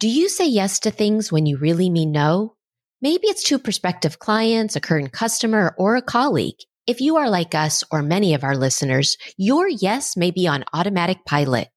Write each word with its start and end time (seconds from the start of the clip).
Do 0.00 0.08
you 0.08 0.30
say 0.30 0.46
yes 0.46 0.80
to 0.80 0.90
things 0.90 1.30
when 1.30 1.44
you 1.44 1.58
really 1.58 1.90
mean 1.90 2.10
no? 2.10 2.54
Maybe 3.02 3.26
it's 3.26 3.42
to 3.44 3.58
prospective 3.58 4.18
clients, 4.18 4.74
a 4.74 4.80
current 4.80 5.12
customer, 5.12 5.74
or 5.76 5.94
a 5.94 6.00
colleague. 6.00 6.56
If 6.86 7.02
you 7.02 7.18
are 7.18 7.28
like 7.28 7.54
us 7.54 7.84
or 7.90 8.00
many 8.00 8.32
of 8.32 8.42
our 8.42 8.56
listeners, 8.56 9.18
your 9.36 9.68
yes 9.68 10.16
may 10.16 10.30
be 10.30 10.48
on 10.48 10.64
automatic 10.72 11.26
pilot. 11.26 11.68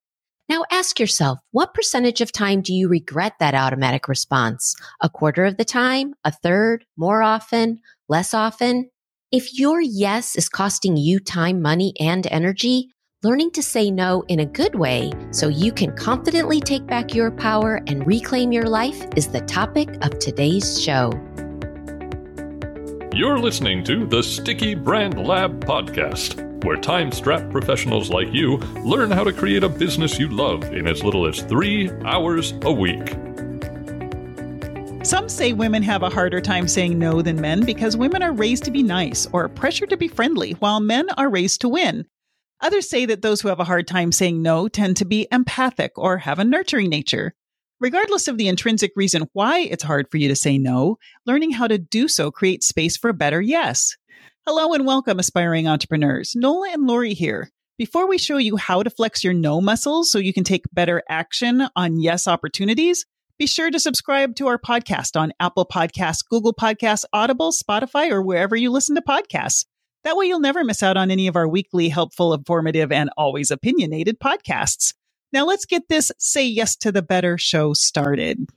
Now 0.48 0.64
ask 0.72 1.02
yourself, 1.02 1.40
what 1.52 1.74
percentage 1.74 2.22
of 2.22 2.32
time 2.32 2.62
do 2.62 2.74
you 2.74 2.88
regret 2.88 3.34
that 3.42 3.56
automatic 3.56 4.08
response? 4.08 4.74
A 5.02 5.10
quarter 5.10 5.44
of 5.44 5.58
the 5.58 5.66
time? 5.66 6.14
A 6.24 6.32
third? 6.32 6.86
More 6.96 7.22
often? 7.22 7.82
Less 8.08 8.34
often? 8.34 8.90
If 9.34 9.60
your 9.60 9.82
yes 9.82 10.38
is 10.38 10.48
costing 10.48 10.96
you 10.96 11.20
time, 11.20 11.62
money, 11.62 11.94
and 12.00 12.26
energy, 12.28 12.88
learning 13.24 13.52
to 13.52 13.64
say 13.64 13.90
no 13.90 14.24
in 14.28 14.42
a 14.42 14.46
good 14.46 14.76
way 14.76 15.12
so 15.32 15.48
you 15.48 15.72
can 15.72 15.96
confidently 15.96 16.60
take 16.60 16.86
back 16.86 17.14
your 17.14 17.32
power 17.32 17.82
and 17.88 18.06
reclaim 18.06 18.52
your 18.52 18.68
life 18.68 19.06
is 19.16 19.28
the 19.28 19.40
topic 19.42 19.88
of 20.04 20.20
today's 20.20 20.82
show. 20.82 21.10
You're 23.14 23.40
listening 23.40 23.84
to 23.86 24.06
the 24.06 24.22
Sticky 24.22 24.76
Brand 24.76 25.26
Lab 25.26 25.64
podcast, 25.64 26.64
where 26.66 26.76
time 26.76 27.12
strapped 27.12 27.50
professionals 27.50 28.10
like 28.10 28.34
you 28.34 28.58
learn 28.84 29.12
how 29.12 29.24
to 29.24 29.32
create 29.32 29.64
a 29.64 29.70
business 29.70 30.20
you 30.20 30.28
love 30.28 30.64
in 30.74 30.88
as 30.88 31.04
little 31.04 31.26
as 31.26 31.42
three 31.44 31.92
hours 32.06 32.54
a 32.64 32.72
week. 32.74 33.16
Some 35.06 35.30
say 35.30 35.54
women 35.54 35.84
have 35.84 36.02
a 36.02 36.10
harder 36.10 36.42
time 36.42 36.68
saying 36.68 36.98
no 36.98 37.22
than 37.22 37.40
men 37.40 37.66
because 37.66 37.96
women 37.96 38.24
are 38.24 38.34
raised 38.34 38.64
to 38.64 38.72
be 38.72 38.82
nice 38.82 39.28
or 39.32 39.48
pressured 39.48 39.92
to 39.92 39.98
be 39.98 40.08
friendly, 40.08 40.54
while 40.54 40.80
men 40.80 41.10
are 41.18 41.30
raised 41.30 41.62
to 41.62 41.70
win. 41.70 42.06
Others 42.64 42.90
say 42.90 43.06
that 43.06 43.22
those 43.22 43.42
who 43.42 43.50
have 43.50 43.60
a 43.60 43.66
hard 43.66 43.88
time 43.88 44.14
saying 44.14 44.42
no 44.42 44.70
tend 44.70 44.96
to 44.96 45.04
be 45.04 45.28
empathic 45.34 45.92
or 45.98 46.18
have 46.20 46.40
a 46.40 46.46
nurturing 46.46 46.90
nature. 46.90 47.34
Regardless 47.82 48.30
of 48.30 48.38
the 48.38 48.48
intrinsic 48.48 48.94
reason 48.96 49.28
why 49.34 49.60
it's 49.60 49.84
hard 49.84 50.10
for 50.10 50.16
you 50.16 50.30
to 50.30 50.36
say 50.36 50.58
no, 50.58 50.98
learning 51.26 51.52
how 51.52 51.68
to 51.68 51.78
do 51.78 52.08
so 52.08 52.32
creates 52.32 52.66
space 52.66 52.96
for 52.96 53.10
a 53.10 53.14
better 53.14 53.42
yes. 53.42 53.98
Hello 54.48 54.74
and 54.74 54.86
welcome, 54.86 55.20
aspiring 55.20 55.68
entrepreneurs. 55.68 56.38
Nola 56.38 56.70
and 56.72 56.88
Lori 56.88 57.14
here. 57.14 57.52
Before 57.78 58.08
we 58.08 58.18
show 58.18 58.38
you 58.38 58.56
how 58.56 58.82
to 58.82 58.90
flex 58.90 59.26
your 59.26 59.34
no 59.34 59.60
muscles 59.60 60.10
so 60.10 60.18
you 60.18 60.32
can 60.32 60.46
take 60.46 60.64
better 60.72 61.04
action 61.10 61.68
on 61.76 62.00
yes 62.00 62.30
opportunities, 62.30 63.06
be 63.38 63.46
sure 63.46 63.72
to 63.72 63.80
subscribe 63.80 64.38
to 64.38 64.48
our 64.48 64.58
podcast 64.58 65.20
on 65.20 65.34
Apple 65.42 65.66
Podcasts, 65.66 66.26
Google 66.26 66.54
Podcasts, 66.54 67.04
Audible, 67.12 67.52
Spotify, 67.52 68.10
or 68.10 68.22
wherever 68.22 68.56
you 68.56 68.72
listen 68.72 68.96
to 68.96 69.02
podcasts. 69.02 69.66
That 70.04 70.18
way 70.18 70.26
you'll 70.26 70.40
never 70.40 70.64
miss 70.64 70.84
out 70.84 70.98
on 70.98 71.12
any 71.12 71.28
of 71.28 71.36
our 71.36 71.48
weekly 71.48 71.88
helpful, 71.90 72.34
informative, 72.34 72.92
and 72.92 73.10
always 73.18 73.52
opinionated 73.52 74.20
podcasts. 74.20 74.94
Now 75.32 75.46
let's 75.46 75.66
get 75.66 75.88
this 75.88 76.12
Say 76.18 76.46
Yes 76.46 76.76
to 76.78 76.92
the 76.92 77.02
Better 77.02 77.38
show 77.38 77.74
started. 77.74 78.48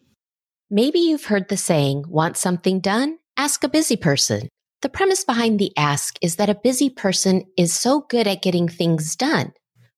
Maybe 0.68 0.98
you've 0.98 1.26
heard 1.26 1.48
the 1.48 1.56
saying, 1.56 2.04
want 2.08 2.36
something 2.36 2.80
done? 2.80 3.18
Ask 3.36 3.62
a 3.62 3.68
busy 3.68 3.96
person. 3.96 4.48
The 4.82 4.88
premise 4.88 5.24
behind 5.24 5.58
the 5.58 5.72
ask 5.76 6.16
is 6.20 6.36
that 6.36 6.50
a 6.50 6.54
busy 6.54 6.90
person 6.90 7.44
is 7.56 7.72
so 7.72 8.00
good 8.08 8.26
at 8.26 8.42
getting 8.42 8.68
things 8.68 9.14
done. 9.14 9.52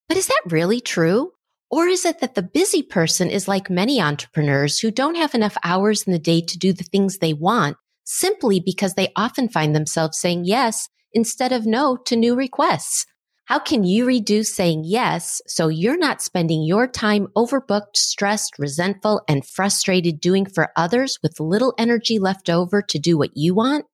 But 0.06 0.18
is 0.18 0.26
that 0.26 0.42
really 0.46 0.80
true? 0.80 1.32
Or 1.70 1.86
is 1.86 2.04
it 2.04 2.20
that 2.20 2.34
the 2.34 2.42
busy 2.42 2.82
person 2.82 3.30
is 3.30 3.48
like 3.48 3.70
many 3.70 4.00
entrepreneurs 4.00 4.78
who 4.78 4.90
don't 4.90 5.16
have 5.16 5.34
enough 5.34 5.56
hours 5.64 6.02
in 6.02 6.12
the 6.12 6.18
day 6.18 6.40
to 6.42 6.58
do 6.58 6.72
the 6.72 6.84
things 6.84 7.18
they 7.18 7.32
want 7.32 7.76
simply 8.04 8.60
because 8.60 8.94
they 8.94 9.12
often 9.16 9.48
find 9.48 9.74
themselves 9.74 10.18
saying 10.18 10.44
yes 10.44 10.88
instead 11.18 11.50
of 11.50 11.66
no 11.66 11.96
to 11.96 12.14
new 12.14 12.36
requests? 12.36 13.04
How 13.46 13.58
can 13.58 13.82
you 13.82 14.06
reduce 14.06 14.54
saying 14.54 14.84
yes 14.84 15.42
so 15.48 15.66
you're 15.66 15.98
not 15.98 16.22
spending 16.22 16.62
your 16.62 16.86
time 16.86 17.26
overbooked, 17.34 17.96
stressed, 17.96 18.56
resentful, 18.56 19.22
and 19.26 19.44
frustrated 19.44 20.20
doing 20.20 20.46
for 20.46 20.70
others 20.76 21.18
with 21.20 21.40
little 21.40 21.74
energy 21.76 22.20
left 22.20 22.48
over 22.48 22.82
to 22.82 22.98
do 23.00 23.18
what 23.18 23.36
you 23.36 23.52
want? 23.52 23.86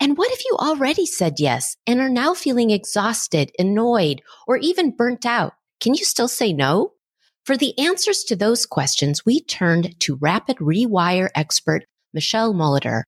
And 0.00 0.16
what 0.16 0.32
if 0.32 0.42
you 0.46 0.56
already 0.58 1.04
said 1.04 1.34
yes 1.38 1.76
and 1.86 2.00
are 2.00 2.08
now 2.08 2.32
feeling 2.32 2.70
exhausted, 2.70 3.52
annoyed, 3.58 4.22
or 4.46 4.56
even 4.56 4.96
burnt 4.96 5.26
out? 5.26 5.52
Can 5.80 5.92
you 5.92 6.04
still 6.04 6.28
say 6.28 6.54
no? 6.54 6.92
For 7.44 7.58
the 7.58 7.78
answers 7.78 8.24
to 8.24 8.36
those 8.36 8.64
questions, 8.64 9.26
we 9.26 9.42
turned 9.42 10.00
to 10.00 10.16
rapid 10.16 10.56
rewire 10.56 11.28
expert 11.34 11.84
Michelle 12.14 12.54
Molitor, 12.54 13.02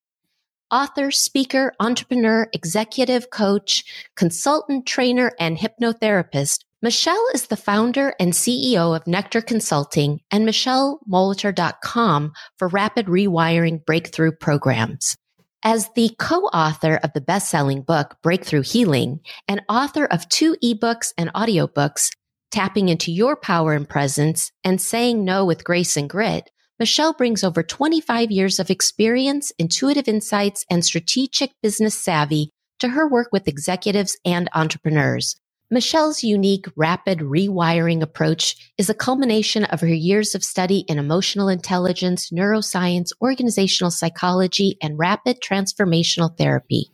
author, 0.71 1.11
speaker, 1.11 1.73
entrepreneur, 1.81 2.49
executive 2.53 3.31
coach, 3.31 3.85
consultant, 4.17 4.87
trainer, 4.87 5.33
and 5.39 5.59
hypnotherapist. 5.59 6.65
Michelle 6.83 7.27
is 7.35 7.47
the 7.47 7.57
founder 7.57 8.15
and 8.21 8.33
CEO 8.33 8.95
of 8.95 9.07
Nectar 9.07 9.41
Consulting 9.41 10.21
and 10.31 10.47
MichelleMolitor.com 10.47 12.33
for 12.59 12.69
rapid 12.69 13.07
rewiring 13.07 13.85
breakthrough 13.85 14.33
programs. 14.33 15.17
As 15.63 15.89
the 15.97 16.11
co-author 16.19 17.01
of 17.03 17.13
the 17.13 17.21
best-selling 17.21 17.83
book, 17.83 18.17
Breakthrough 18.23 18.63
Healing, 18.63 19.21
and 19.49 19.63
author 19.69 20.05
of 20.05 20.29
two 20.29 20.55
ebooks 20.63 21.13
and 21.17 21.33
audiobooks, 21.33 22.11
Tapping 22.53 22.89
into 22.89 23.11
Your 23.11 23.37
Power 23.37 23.73
and 23.73 23.89
Presence 23.89 24.53
and 24.63 24.81
Saying 24.81 25.25
No 25.25 25.45
with 25.45 25.65
Grace 25.65 25.97
and 25.97 26.09
Grit, 26.09 26.51
Michelle 26.79 27.15
brings 27.15 27.43
over 27.43 27.63
25 27.63 28.31
years 28.31 28.59
of 28.59 28.69
experience, 28.69 29.51
intuitive 29.59 30.09
insights, 30.09 30.67
and 30.71 30.85
strategic 30.85 31.53
business 31.63 31.95
savvy 31.95 32.51
to 32.81 32.89
her 32.89 33.09
work 33.09 33.29
with 33.33 33.49
executives 33.49 34.19
and 34.27 34.51
entrepreneurs. 34.55 35.41
Michelle's 35.71 36.23
unique 36.23 36.67
rapid 36.77 37.21
rewiring 37.21 38.03
approach 38.03 38.73
is 38.77 38.91
a 38.91 38.95
culmination 38.95 39.65
of 39.65 39.81
her 39.81 39.89
years 39.89 40.35
of 40.35 40.45
study 40.45 40.81
in 40.81 40.99
emotional 40.99 41.49
intelligence, 41.49 42.31
neuroscience, 42.31 43.11
organizational 43.23 43.91
psychology, 43.91 44.77
and 44.83 44.99
rapid 44.99 45.39
transformational 45.41 46.37
therapy. 46.37 46.91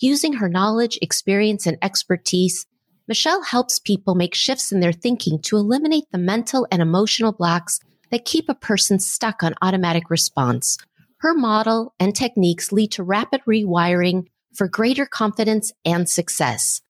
Using 0.00 0.34
her 0.34 0.48
knowledge, 0.48 0.98
experience, 1.00 1.68
and 1.68 1.78
expertise, 1.82 2.66
Michelle 3.06 3.44
helps 3.44 3.78
people 3.78 4.16
make 4.16 4.34
shifts 4.34 4.72
in 4.72 4.80
their 4.80 4.92
thinking 4.92 5.40
to 5.42 5.56
eliminate 5.56 6.04
the 6.10 6.18
mental 6.18 6.66
and 6.72 6.82
emotional 6.82 7.32
blocks 7.32 7.78
that 8.10 8.24
keep 8.24 8.48
a 8.48 8.54
person 8.54 8.98
stuck 8.98 9.42
on 9.42 9.54
automatic 9.62 10.10
response. 10.10 10.76
Her 11.18 11.34
model 11.34 11.94
and 12.00 12.14
techniques 12.14 12.72
lead 12.72 12.92
to 12.92 13.02
rapid 13.02 13.42
rewiring 13.46 14.26
for 14.54 14.68
greater 14.68 15.06
confidence 15.06 15.72
and 15.84 16.08
success. 16.08 16.80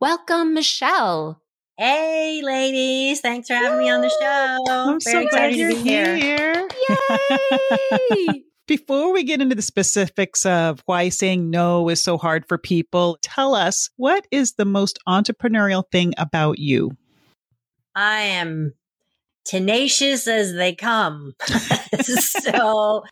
Welcome, 0.00 0.54
Michelle. 0.54 1.40
Hey, 1.76 2.40
ladies. 2.42 3.20
Thanks 3.20 3.48
for 3.48 3.54
having 3.54 3.78
Woo! 3.78 3.84
me 3.84 3.90
on 3.90 4.00
the 4.00 4.10
show. 4.20 4.64
I'm 4.68 4.98
Very 5.00 5.26
so 5.26 5.30
glad 5.30 5.54
you're 5.54 5.76
here. 5.76 6.16
here. 6.16 6.68
Yay! 8.10 8.42
Before 8.66 9.12
we 9.12 9.24
get 9.24 9.40
into 9.40 9.54
the 9.54 9.62
specifics 9.62 10.44
of 10.44 10.82
why 10.84 11.08
saying 11.08 11.48
no 11.48 11.88
is 11.88 12.02
so 12.02 12.18
hard 12.18 12.46
for 12.46 12.58
people, 12.58 13.16
tell 13.22 13.54
us 13.54 13.88
what 13.96 14.26
is 14.30 14.54
the 14.54 14.66
most 14.66 14.98
entrepreneurial 15.08 15.84
thing 15.90 16.12
about 16.18 16.58
you? 16.58 16.90
I 17.94 18.20
am 18.20 18.74
tenacious 19.48 20.28
as 20.28 20.54
they 20.54 20.74
come. 20.74 21.32
so 21.40 23.02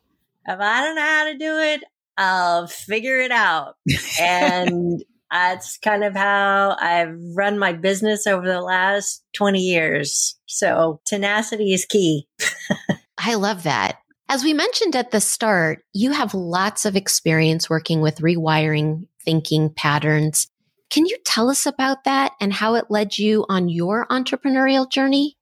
if 0.47 0.61
I 0.61 0.85
don't 0.85 0.95
know 0.95 1.03
how 1.03 1.25
to 1.25 1.39
do 1.39 1.59
it, 1.59 1.85
I'll 2.19 2.67
figure 2.67 3.19
it 3.19 3.33
out. 3.33 3.75
And 4.21 5.03
that's 5.31 5.79
kind 5.79 6.05
of 6.05 6.15
how 6.15 6.77
I've 6.81 7.17
run 7.35 7.59
my 7.59 7.73
business 7.73 8.27
over 8.27 8.47
the 8.47 8.61
last 8.61 9.25
20 9.35 9.61
years. 9.61 10.39
So 10.47 11.01
tenacity 11.07 11.73
is 11.73 11.85
key. 11.87 12.29
I 13.19 13.35
love 13.35 13.65
that. 13.65 13.99
As 14.29 14.45
we 14.45 14.53
mentioned 14.53 14.97
at 14.97 15.13
the 15.13 15.21
start, 15.21 15.85
you 15.93 16.13
have 16.13 16.35
lots 16.35 16.85
of 16.85 16.97
experience 16.97 17.71
working 17.71 18.01
with 18.01 18.19
rewiring 18.19 19.07
thinking 19.25 19.73
patterns. 19.75 20.49
Can 20.91 21.07
you 21.07 21.17
tell 21.25 21.49
us 21.49 21.65
about 21.67 22.05
that 22.05 22.33
and 22.41 22.53
how 22.53 22.75
it 22.75 22.87
led 22.91 23.19
you 23.19 23.45
on 23.49 23.69
your 23.69 24.07
entrepreneurial 24.09 24.91
journey? 24.91 25.37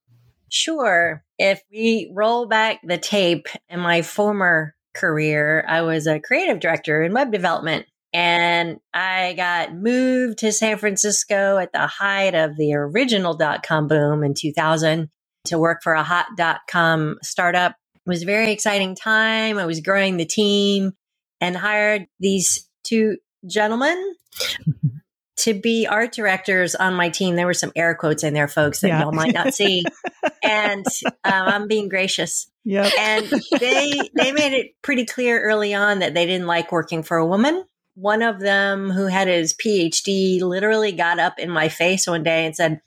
Sure. 0.54 1.24
If 1.36 1.60
we 1.68 2.12
roll 2.14 2.46
back 2.46 2.78
the 2.84 2.96
tape 2.96 3.48
in 3.68 3.80
my 3.80 4.02
former 4.02 4.76
career, 4.94 5.64
I 5.66 5.82
was 5.82 6.06
a 6.06 6.20
creative 6.20 6.60
director 6.60 7.02
in 7.02 7.12
web 7.12 7.32
development. 7.32 7.86
And 8.12 8.78
I 8.94 9.34
got 9.36 9.74
moved 9.74 10.38
to 10.38 10.52
San 10.52 10.78
Francisco 10.78 11.58
at 11.58 11.72
the 11.72 11.88
height 11.88 12.36
of 12.36 12.56
the 12.56 12.72
original 12.74 13.34
dot 13.34 13.64
com 13.64 13.88
boom 13.88 14.22
in 14.22 14.34
2000 14.34 15.10
to 15.46 15.58
work 15.58 15.82
for 15.82 15.94
a 15.94 16.04
hot 16.04 16.26
dot 16.36 16.60
com 16.70 17.16
startup. 17.20 17.72
It 17.96 18.08
was 18.08 18.22
a 18.22 18.26
very 18.26 18.52
exciting 18.52 18.94
time. 18.94 19.58
I 19.58 19.66
was 19.66 19.80
growing 19.80 20.18
the 20.18 20.24
team 20.24 20.92
and 21.40 21.56
hired 21.56 22.06
these 22.20 22.70
two 22.84 23.16
gentlemen 23.44 24.14
to 25.36 25.54
be 25.54 25.86
art 25.86 26.12
directors 26.12 26.74
on 26.74 26.94
my 26.94 27.08
team. 27.08 27.36
There 27.36 27.46
were 27.46 27.54
some 27.54 27.72
air 27.74 27.94
quotes 27.94 28.22
in 28.22 28.34
there, 28.34 28.48
folks, 28.48 28.80
that 28.80 28.88
yeah. 28.88 29.02
y'all 29.02 29.12
might 29.12 29.34
not 29.34 29.54
see. 29.54 29.84
and 30.42 30.86
um, 31.24 31.32
I'm 31.32 31.68
being 31.68 31.88
gracious. 31.88 32.50
Yep. 32.64 32.92
And 32.98 33.26
they 33.58 34.00
they 34.14 34.32
made 34.32 34.52
it 34.52 34.72
pretty 34.82 35.04
clear 35.06 35.40
early 35.42 35.74
on 35.74 35.98
that 35.98 36.14
they 36.14 36.26
didn't 36.26 36.46
like 36.46 36.72
working 36.72 37.02
for 37.02 37.16
a 37.16 37.26
woman. 37.26 37.64
One 37.96 38.22
of 38.22 38.40
them, 38.40 38.90
who 38.90 39.06
had 39.06 39.28
his 39.28 39.54
PhD, 39.54 40.40
literally 40.40 40.92
got 40.92 41.18
up 41.18 41.38
in 41.38 41.50
my 41.50 41.68
face 41.68 42.06
one 42.06 42.22
day 42.22 42.46
and 42.46 42.56
said, 42.56 42.80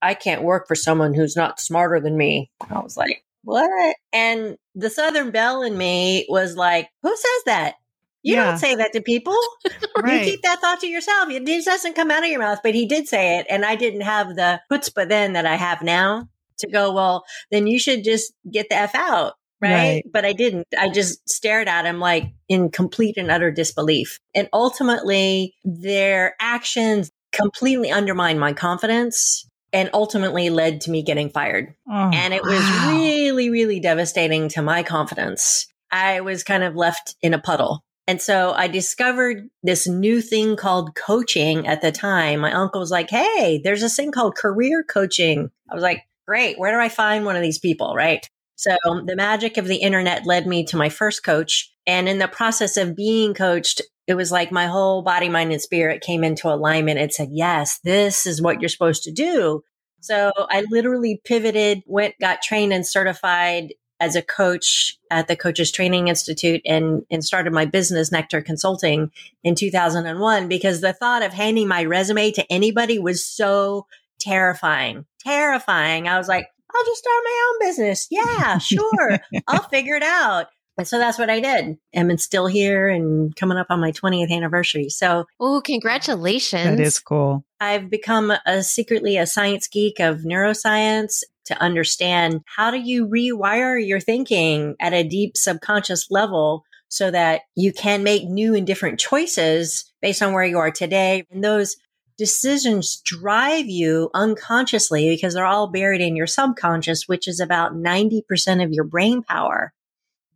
"I 0.00 0.14
can't 0.14 0.42
work 0.42 0.66
for 0.66 0.74
someone 0.74 1.14
who's 1.14 1.36
not 1.36 1.60
smarter 1.60 2.00
than 2.00 2.16
me." 2.16 2.50
I 2.70 2.80
was 2.80 2.96
like, 2.96 3.24
what? 3.48 3.96
And 4.12 4.58
the 4.74 4.90
Southern 4.90 5.30
Belle 5.30 5.62
in 5.62 5.76
me 5.76 6.26
was 6.28 6.54
like, 6.54 6.90
who 7.02 7.08
says 7.16 7.44
that? 7.46 7.74
You 8.22 8.34
Yeah. 8.34 8.44
don't 8.44 8.58
say 8.58 8.74
that 8.74 8.92
to 8.92 9.00
people. 9.00 9.36
Right. 10.00 10.24
You 10.24 10.30
keep 10.32 10.42
that 10.42 10.60
thought 10.60 10.78
to 10.80 10.86
yourself. 10.86 11.28
It 11.28 11.44
just 11.44 11.66
doesn't 11.66 11.96
come 11.96 12.12
out 12.12 12.22
of 12.22 12.30
your 12.30 12.38
mouth, 12.38 12.60
but 12.62 12.72
he 12.72 12.86
did 12.86 13.08
say 13.08 13.38
it. 13.38 13.46
And 13.50 13.64
I 13.64 13.74
didn't 13.74 14.02
have 14.02 14.36
the 14.36 14.60
chutzpah 14.70 15.08
then 15.08 15.32
that 15.32 15.44
I 15.44 15.56
have 15.56 15.82
now 15.82 16.28
to 16.58 16.68
go, 16.70 16.92
well, 16.92 17.24
then 17.50 17.66
you 17.66 17.80
should 17.80 18.04
just 18.04 18.32
get 18.48 18.68
the 18.68 18.76
F 18.76 18.94
out. 18.94 19.32
Right? 19.60 19.72
Right. 19.72 20.04
But 20.12 20.24
I 20.24 20.34
didn't. 20.34 20.68
I 20.78 20.88
just 20.88 21.28
stared 21.28 21.66
at 21.66 21.84
him 21.84 21.98
like 21.98 22.26
in 22.48 22.70
complete 22.70 23.16
and 23.16 23.28
utter 23.28 23.50
disbelief. 23.50 24.20
And 24.36 24.48
ultimately, 24.52 25.56
their 25.64 26.36
actions 26.40 27.10
completely 27.32 27.90
undermined 27.90 28.38
my 28.38 28.52
confidence 28.52 29.48
and 29.72 29.90
ultimately 29.92 30.48
led 30.48 30.82
to 30.82 30.92
me 30.92 31.02
getting 31.02 31.28
fired. 31.28 31.74
Oh, 31.90 32.10
And 32.14 32.32
it 32.32 32.42
was 32.44 32.60
wow. 32.60 32.90
really, 32.92 33.50
really 33.50 33.80
devastating 33.80 34.48
to 34.50 34.62
my 34.62 34.84
confidence. 34.84 35.66
I 35.90 36.20
was 36.20 36.44
kind 36.44 36.62
of 36.62 36.76
left 36.76 37.16
in 37.20 37.34
a 37.34 37.40
puddle. 37.40 37.82
And 38.08 38.22
so 38.22 38.52
I 38.52 38.68
discovered 38.68 39.50
this 39.62 39.86
new 39.86 40.22
thing 40.22 40.56
called 40.56 40.94
coaching 40.94 41.66
at 41.66 41.82
the 41.82 41.92
time. 41.92 42.40
My 42.40 42.52
uncle 42.52 42.80
was 42.80 42.90
like, 42.90 43.10
Hey, 43.10 43.60
there's 43.62 43.82
this 43.82 43.96
thing 43.96 44.12
called 44.12 44.34
career 44.34 44.82
coaching. 44.82 45.50
I 45.70 45.74
was 45.74 45.82
like, 45.82 46.04
Great. 46.26 46.58
Where 46.58 46.72
do 46.72 46.80
I 46.80 46.88
find 46.88 47.26
one 47.26 47.36
of 47.36 47.42
these 47.42 47.58
people? 47.58 47.94
Right. 47.94 48.26
So 48.56 48.76
the 49.04 49.14
magic 49.14 49.58
of 49.58 49.66
the 49.66 49.76
internet 49.76 50.26
led 50.26 50.46
me 50.46 50.64
to 50.64 50.76
my 50.78 50.88
first 50.88 51.22
coach. 51.22 51.70
And 51.86 52.08
in 52.08 52.18
the 52.18 52.28
process 52.28 52.78
of 52.78 52.96
being 52.96 53.34
coached, 53.34 53.82
it 54.06 54.14
was 54.14 54.32
like 54.32 54.50
my 54.50 54.66
whole 54.66 55.02
body, 55.02 55.28
mind, 55.28 55.52
and 55.52 55.60
spirit 55.60 56.00
came 56.00 56.24
into 56.24 56.48
alignment. 56.48 56.98
It 56.98 57.12
said, 57.12 57.28
Yes, 57.30 57.78
this 57.84 58.24
is 58.24 58.40
what 58.40 58.62
you're 58.62 58.70
supposed 58.70 59.02
to 59.02 59.12
do. 59.12 59.62
So 60.00 60.32
I 60.34 60.64
literally 60.70 61.20
pivoted, 61.24 61.82
went, 61.86 62.14
got 62.18 62.40
trained 62.40 62.72
and 62.72 62.86
certified 62.86 63.74
as 64.00 64.16
a 64.16 64.22
coach 64.22 64.96
at 65.10 65.28
the 65.28 65.36
Coaches 65.36 65.72
Training 65.72 66.08
Institute 66.08 66.60
and, 66.64 67.02
and 67.10 67.24
started 67.24 67.52
my 67.52 67.64
business, 67.64 68.12
Nectar 68.12 68.40
Consulting, 68.40 69.10
in 69.42 69.54
2001 69.54 70.48
because 70.48 70.80
the 70.80 70.92
thought 70.92 71.22
of 71.22 71.32
handing 71.32 71.68
my 71.68 71.84
resume 71.84 72.30
to 72.32 72.52
anybody 72.52 72.98
was 72.98 73.24
so 73.24 73.86
terrifying. 74.20 75.04
Terrifying. 75.20 76.08
I 76.08 76.18
was 76.18 76.28
like, 76.28 76.46
I'll 76.74 76.84
just 76.84 76.98
start 76.98 77.24
my 77.24 77.48
own 77.48 77.68
business. 77.68 78.06
Yeah, 78.10 78.58
sure. 78.58 79.18
I'll 79.48 79.62
figure 79.64 79.96
it 79.96 80.02
out. 80.02 80.46
And 80.76 80.86
so 80.86 80.98
that's 80.98 81.18
what 81.18 81.28
I 81.28 81.40
did. 81.40 81.76
And 81.92 82.10
I'm 82.10 82.18
still 82.18 82.46
here 82.46 82.88
and 82.88 83.34
coming 83.34 83.58
up 83.58 83.66
on 83.68 83.80
my 83.80 83.90
20th 83.90 84.30
anniversary. 84.30 84.88
So 84.90 85.26
Oh, 85.40 85.60
congratulations. 85.60 86.64
That 86.64 86.80
is 86.80 87.00
cool. 87.00 87.44
I've 87.58 87.90
become 87.90 88.32
a 88.46 88.62
secretly 88.62 89.16
a 89.16 89.26
science 89.26 89.66
geek 89.66 89.98
of 89.98 90.18
neuroscience 90.18 91.24
to 91.48 91.60
understand 91.60 92.40
how 92.56 92.70
do 92.70 92.78
you 92.78 93.06
rewire 93.06 93.84
your 93.84 94.00
thinking 94.00 94.76
at 94.80 94.94
a 94.94 95.06
deep 95.06 95.36
subconscious 95.36 96.10
level 96.10 96.64
so 96.88 97.10
that 97.10 97.42
you 97.54 97.72
can 97.72 98.02
make 98.02 98.24
new 98.24 98.54
and 98.54 98.66
different 98.66 98.98
choices 98.98 99.92
based 100.00 100.22
on 100.22 100.32
where 100.32 100.44
you 100.44 100.58
are 100.58 100.70
today. 100.70 101.24
And 101.30 101.44
those 101.44 101.76
decisions 102.16 103.00
drive 103.04 103.66
you 103.66 104.10
unconsciously 104.14 105.08
because 105.08 105.34
they're 105.34 105.46
all 105.46 105.70
buried 105.70 106.00
in 106.00 106.16
your 106.16 106.26
subconscious, 106.26 107.06
which 107.06 107.28
is 107.28 107.40
about 107.40 107.74
90% 107.74 108.64
of 108.64 108.72
your 108.72 108.84
brain 108.84 109.22
power. 109.22 109.72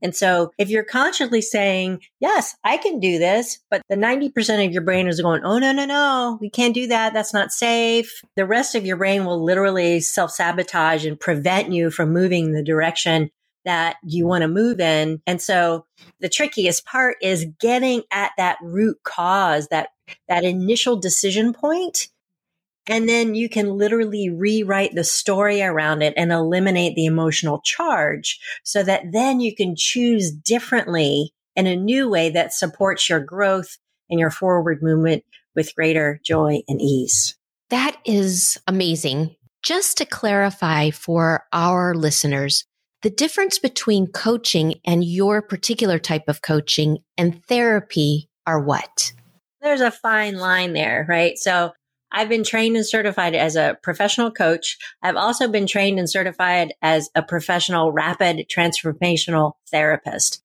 And 0.03 0.15
so 0.15 0.51
if 0.59 0.69
you're 0.69 0.85
consciously 0.85 1.41
saying, 1.41 2.01
yes, 2.21 2.57
I 2.65 2.77
can 2.77 3.01
do 3.01 3.19
this, 3.19 3.61
but 3.71 3.83
the 3.89 3.97
90% 3.97 4.67
of 4.67 4.73
your 4.73 4.83
brain 4.83 5.07
is 5.07 5.21
going, 5.21 5.43
oh, 5.45 5.59
no, 5.59 5.73
no, 5.73 5.85
no, 5.85 6.39
we 6.41 6.51
can't 6.51 6.75
do 6.75 6.89
that. 6.89 7.15
That's 7.15 7.33
not 7.33 7.53
safe. 7.53 8.23
The 8.37 8.47
rest 8.47 8.75
of 8.75 8.85
your 8.85 8.97
brain 8.97 9.25
will 9.25 9.43
literally 9.43 10.01
self 10.01 10.33
sabotage 10.33 11.07
and 11.07 11.19
prevent 11.19 11.73
you 11.73 11.91
from 11.91 12.13
moving 12.13 12.53
the 12.53 12.65
direction 12.65 13.31
that 13.65 13.97
you 14.03 14.27
want 14.27 14.43
to 14.43 14.49
move 14.49 14.81
in. 14.81 15.23
And 15.27 15.41
so 15.41 15.87
the 16.21 16.29
trickiest 16.29 16.85
part 16.85 17.17
is 17.23 17.47
getting 17.61 18.03
at 18.11 18.33
that 18.37 18.59
root 18.61 18.99
cause, 19.05 19.69
that, 19.69 19.91
that 20.29 20.45
initial 20.45 20.97
decision 20.97 21.53
point 21.53 22.09
and 22.89 23.09
then 23.09 23.35
you 23.35 23.49
can 23.49 23.77
literally 23.77 24.29
rewrite 24.29 24.95
the 24.95 25.05
story 25.05 25.63
around 25.63 26.03
it 26.03 26.15
and 26.17 26.33
eliminate 26.33 26.97
the 26.97 27.07
emotional 27.07 27.61
charge 27.65 28.41
so 28.65 28.83
that 28.83 29.05
then 29.13 29.41
you 29.41 29.55
can 29.55 29.75
choose 29.77 30.33
differently 30.33 31.33
in 31.55 31.67
a 31.67 31.77
new 31.77 32.09
way 32.09 32.31
that 32.31 32.53
supports 32.53 33.09
your 33.09 33.21
growth 33.21 33.79
and 34.11 34.19
your 34.19 34.31
forward 34.31 34.83
movement 34.83 35.25
with 35.55 35.75
greater 35.75 36.21
joy 36.25 36.61
and 36.67 36.81
ease. 36.81 37.37
That 37.71 37.97
is 38.05 38.59
amazing. 38.67 39.37
Just 39.63 39.99
to 39.99 40.05
clarify 40.05 40.91
for 40.91 41.45
our 41.53 41.95
listeners, 41.95 42.65
the 43.03 43.11
difference 43.11 43.59
between 43.59 44.09
coaching 44.09 44.75
and 44.85 45.05
your 45.05 45.41
particular 45.41 45.99
type 45.99 46.25
of 46.29 46.43
coaching 46.43 46.99
and 47.17 47.45
therapy 47.47 48.29
are 48.47 48.61
what? 48.61 49.13
There's 49.61 49.81
a 49.81 49.91
fine 49.91 50.39
line 50.39 50.73
there, 50.73 51.07
right? 51.09 51.39
So 51.39 51.73
I've 52.13 52.29
been 52.29 52.45
trained 52.45 52.77
and 52.77 52.87
certified 52.87 53.35
as 53.35 53.57
a 53.57 53.79
professional 53.83 54.31
coach. 54.31 54.77
I've 55.03 55.17
also 55.17 55.49
been 55.49 55.67
trained 55.67 55.99
and 55.99 56.09
certified 56.09 56.75
as 56.83 57.09
a 57.15 57.23
professional 57.23 57.91
rapid 57.91 58.47
transformational 58.55 59.55
therapist. 59.71 60.43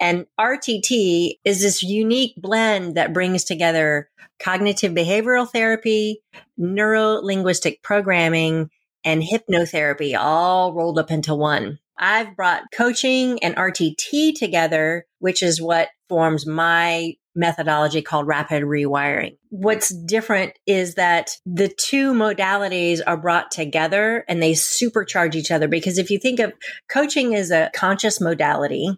And 0.00 0.26
RTT 0.40 1.34
is 1.44 1.60
this 1.60 1.82
unique 1.82 2.34
blend 2.36 2.96
that 2.96 3.12
brings 3.12 3.44
together 3.44 4.08
cognitive 4.40 4.92
behavioral 4.92 5.48
therapy, 5.48 6.22
neuro 6.56 7.20
linguistic 7.20 7.82
programming, 7.82 8.70
and 9.04 9.22
hypnotherapy 9.22 10.16
all 10.18 10.72
rolled 10.72 10.98
up 10.98 11.10
into 11.10 11.34
one. 11.34 11.78
I've 11.98 12.34
brought 12.34 12.64
coaching 12.74 13.42
and 13.44 13.54
RTT 13.54 14.34
together, 14.34 15.06
which 15.18 15.42
is 15.42 15.60
what 15.60 15.90
forms 16.08 16.46
my 16.46 17.14
methodology 17.34 18.02
called 18.02 18.26
rapid 18.26 18.62
rewiring. 18.62 19.36
What's 19.50 19.88
different 19.88 20.52
is 20.66 20.94
that 20.94 21.36
the 21.46 21.68
two 21.68 22.12
modalities 22.12 23.00
are 23.06 23.16
brought 23.16 23.50
together 23.50 24.24
and 24.28 24.42
they 24.42 24.52
supercharge 24.52 25.34
each 25.34 25.50
other 25.50 25.68
because 25.68 25.98
if 25.98 26.10
you 26.10 26.18
think 26.18 26.40
of 26.40 26.52
coaching 26.90 27.32
is 27.32 27.50
a 27.50 27.70
conscious 27.74 28.20
modality 28.20 28.88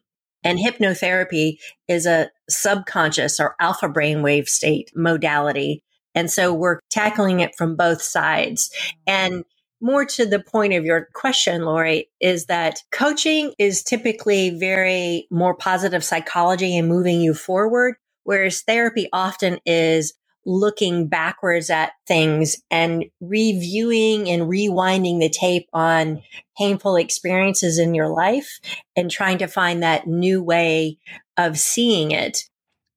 and 0.43 0.59
hypnotherapy 0.59 1.57
is 1.89 2.07
a 2.07 2.31
subconscious 2.49 3.41
or 3.41 3.57
alpha 3.61 3.89
brainwave 3.89 4.49
state 4.49 4.91
modality. 4.95 5.83
And 6.15 6.31
so 6.31 6.53
we're 6.53 6.81
tackling 6.91 7.41
it 7.41 7.55
from 7.57 7.77
both 7.77 8.03
sides. 8.03 8.71
And 9.07 9.45
more 9.81 10.05
to 10.05 10.25
the 10.25 10.41
point 10.41 10.73
of 10.73 10.85
your 10.85 11.09
question, 11.15 11.63
Lori, 11.63 12.09
is 12.21 12.47
that 12.47 12.79
coaching 12.91 13.53
is 13.59 13.83
typically 13.83 14.51
very 14.51 15.27
more 15.31 15.55
positive 15.55 16.05
psychology 16.05 16.79
and 16.79 16.89
moving 16.89 17.21
you 17.21 17.35
forward, 17.35 17.97
whereas 18.25 18.63
therapy 18.63 19.09
often 19.13 19.59
is 19.65 20.15
looking 20.47 21.09
backwards 21.09 21.71
at 21.71 21.93
things 22.07 22.57
and 22.71 23.05
reviewing 23.21 24.29
and 24.29 24.43
rewinding 24.43 25.19
the 25.19 25.31
tape 25.31 25.67
on 25.73 26.23
painful 26.59 26.97
experiences 26.97 27.79
in 27.79 27.95
your 27.95 28.09
life 28.09 28.61
and 28.95 29.11
trying 29.11 29.39
to 29.39 29.47
find 29.47 29.83
that 29.83 30.07
new 30.07 30.43
way 30.43 30.99
of 31.39 31.59
seeing 31.59 32.11
it. 32.11 32.43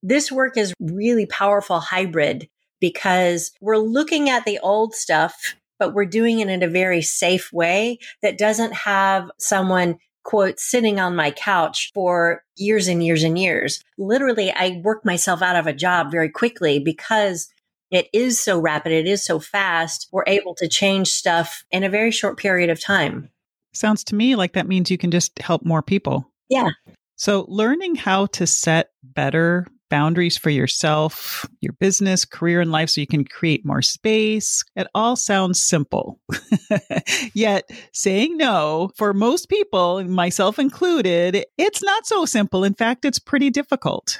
This 0.02 0.30
work 0.30 0.56
is 0.56 0.74
really 0.78 1.26
powerful 1.26 1.80
hybrid 1.80 2.48
because 2.80 3.50
we're 3.60 3.78
looking 3.78 4.28
at 4.28 4.44
the 4.44 4.58
old 4.58 4.94
stuff 4.94 5.56
but 5.78 5.94
we're 5.94 6.04
doing 6.04 6.40
it 6.40 6.48
in 6.48 6.62
a 6.62 6.68
very 6.68 7.02
safe 7.02 7.52
way 7.52 7.98
that 8.22 8.38
doesn't 8.38 8.72
have 8.72 9.30
someone 9.38 9.98
quote 10.28 10.60
sitting 10.60 11.00
on 11.00 11.16
my 11.16 11.30
couch 11.30 11.90
for 11.94 12.44
years 12.54 12.86
and 12.86 13.02
years 13.02 13.24
and 13.24 13.38
years. 13.38 13.82
Literally, 13.96 14.52
I 14.52 14.78
worked 14.84 15.06
myself 15.06 15.40
out 15.40 15.56
of 15.56 15.66
a 15.66 15.72
job 15.72 16.10
very 16.10 16.28
quickly 16.28 16.78
because 16.78 17.48
it 17.90 18.08
is 18.12 18.38
so 18.38 18.58
rapid, 18.58 18.92
it 18.92 19.06
is 19.06 19.24
so 19.24 19.40
fast. 19.40 20.06
We're 20.12 20.24
able 20.26 20.54
to 20.56 20.68
change 20.68 21.08
stuff 21.08 21.64
in 21.70 21.82
a 21.82 21.88
very 21.88 22.10
short 22.10 22.36
period 22.36 22.68
of 22.68 22.78
time. 22.78 23.30
Sounds 23.72 24.04
to 24.04 24.14
me 24.14 24.36
like 24.36 24.52
that 24.52 24.68
means 24.68 24.90
you 24.90 24.98
can 24.98 25.10
just 25.10 25.38
help 25.38 25.64
more 25.64 25.80
people. 25.80 26.30
Yeah. 26.50 26.68
So, 27.16 27.46
learning 27.48 27.94
how 27.94 28.26
to 28.26 28.46
set 28.46 28.90
better 29.02 29.66
boundaries 29.88 30.36
for 30.36 30.50
yourself, 30.50 31.46
your 31.60 31.72
business, 31.74 32.24
career, 32.24 32.60
and 32.60 32.70
life 32.70 32.90
so 32.90 33.00
you 33.00 33.06
can 33.06 33.24
create 33.24 33.64
more 33.64 33.82
space. 33.82 34.64
It 34.76 34.86
all 34.94 35.16
sounds 35.16 35.60
simple. 35.60 36.20
Yet, 37.34 37.70
saying 37.92 38.36
no 38.36 38.90
for 38.96 39.12
most 39.12 39.48
people, 39.48 40.04
myself 40.04 40.58
included, 40.58 41.44
it's 41.56 41.82
not 41.82 42.06
so 42.06 42.24
simple. 42.24 42.64
In 42.64 42.74
fact, 42.74 43.04
it's 43.04 43.18
pretty 43.18 43.50
difficult. 43.50 44.18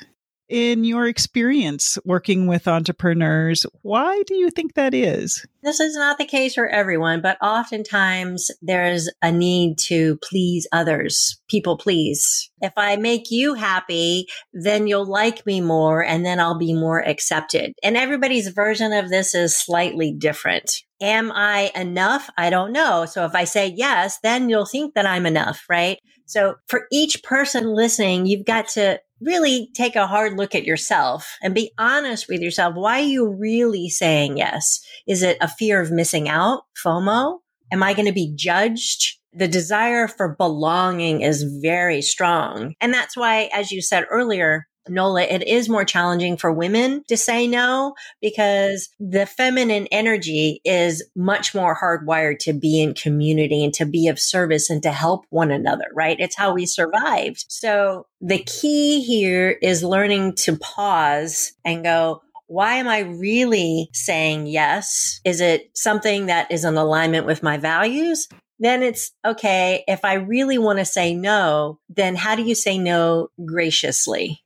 In 0.49 0.85
your 0.85 1.07
experience 1.07 1.99
working 2.07 2.47
with 2.47 2.67
entrepreneurs, 2.67 3.67
why 3.83 4.23
do 4.27 4.35
you 4.35 4.49
think 4.49 4.75
that 4.75 4.95
is? 4.95 5.45
This 5.63 5.79
is 5.79 5.95
not 5.95 6.17
the 6.17 6.25
case 6.25 6.55
for 6.55 6.67
everyone, 6.67 7.21
but 7.21 7.37
oftentimes 7.43 8.51
there's 8.63 9.11
a 9.21 9.31
need 9.31 9.77
to 9.89 10.19
please 10.23 10.67
others, 10.73 11.39
people 11.51 11.77
please. 11.77 12.51
If 12.63 12.73
I 12.79 12.97
make 12.97 13.31
you 13.31 13.55
happy, 13.55 14.27
then 14.55 14.87
you'll 14.87 15.05
like 15.05 15.45
me 15.45 15.61
more 15.61 16.03
and 16.03 16.25
then 16.25 16.41
I'll 16.41 16.59
be 16.59 16.73
more 16.73 17.07
accepted. 17.07 17.75
And 17.83 17.99
everybody's 17.99 18.49
version 18.49 18.95
of 18.95 19.11
this 19.11 19.35
is 19.35 19.55
slightly 19.55 20.13
different, 20.13 20.83
Am 21.01 21.31
I 21.31 21.71
enough? 21.77 22.29
I 22.37 22.51
don't 22.51 22.73
know. 22.73 23.07
So 23.07 23.25
if 23.25 23.35
I 23.35 23.45
say 23.45 23.73
yes, 23.77 24.19
then 24.23 24.49
you'll 24.49 24.67
think 24.67 24.95
that 24.95 25.07
I'm 25.07 25.27
enough, 25.27 25.65
right? 25.69 25.99
So 26.27 26.57
for 26.67 26.87
each 26.91 27.23
person 27.23 27.73
listening, 27.73 28.27
you've 28.27 28.45
got 28.45 28.69
to 28.71 29.01
really 29.21 29.71
take 29.75 29.97
a 29.97 30.07
hard 30.07 30.37
look 30.37 30.55
at 30.55 30.65
yourself 30.65 31.37
and 31.43 31.55
be 31.55 31.73
honest 31.79 32.27
with 32.29 32.41
yourself. 32.41 32.75
Why 32.77 33.01
are 33.01 33.05
you 33.05 33.29
really 33.29 33.89
saying 33.89 34.37
yes? 34.37 34.81
Is 35.07 35.23
it 35.23 35.37
a 35.41 35.49
fear 35.49 35.81
of 35.81 35.91
missing 35.91 36.29
out? 36.29 36.63
FOMO? 36.85 37.39
Am 37.73 37.83
I 37.83 37.95
going 37.95 38.07
to 38.07 38.13
be 38.13 38.33
judged? 38.35 39.19
The 39.33 39.49
desire 39.49 40.09
for 40.09 40.35
belonging 40.37 41.21
is 41.21 41.45
very 41.61 42.01
strong. 42.01 42.75
And 42.81 42.95
that's 42.95 43.17
why, 43.17 43.51
as 43.53 43.71
you 43.71 43.83
said 43.83 44.05
earlier, 44.11 44.68
Nola, 44.89 45.23
it 45.23 45.47
is 45.47 45.69
more 45.69 45.85
challenging 45.85 46.37
for 46.37 46.53
women 46.53 47.05
to 47.09 47.17
say 47.17 47.47
no 47.47 47.95
because 48.21 48.89
the 48.99 49.27
feminine 49.27 49.87
energy 49.93 50.61
is 50.65 51.05
much 51.15 51.55
more 51.55 51.77
hardwired 51.77 52.39
to 52.41 52.53
be 52.53 52.83
in 52.83 52.95
community 52.95 53.65
and 53.65 53.75
to 53.75 53.85
be 53.85 54.09
of 54.09 54.19
service 54.19 54.71
and 54.71 54.83
to 54.83 54.91
help 54.91 55.25
one 55.31 55.51
another, 55.51 55.87
right? 55.95 56.19
It's 56.19 56.37
how 56.37 56.55
we 56.55 56.67
survived. 56.67 57.45
So 57.49 58.07
the 58.21 58.39
key 58.39 59.03
here 59.03 59.59
is 59.63 59.83
learning 59.83 60.37
to 60.37 60.57
pause 60.57 61.53
and 61.65 61.85
go, 61.85 62.23
why 62.47 62.77
am 62.77 62.89
I 62.89 63.01
really 63.01 63.91
saying 63.93 64.47
yes? 64.47 65.21
Is 65.25 65.41
it 65.41 65.71
something 65.75 66.27
that 66.27 66.51
is 66.51 66.65
in 66.65 66.77
alignment 66.77 67.27
with 67.27 67.43
my 67.43 67.59
values? 67.59 68.27
Then 68.59 68.83
it's 68.83 69.13
okay. 69.25 69.85
If 69.87 70.05
I 70.05 70.15
really 70.15 70.59
want 70.59 70.79
to 70.79 70.85
say 70.85 71.15
no, 71.15 71.79
then 71.89 72.17
how 72.17 72.35
do 72.35 72.43
you 72.43 72.55
say 72.55 72.79
no 72.79 73.29
graciously? 73.45 74.43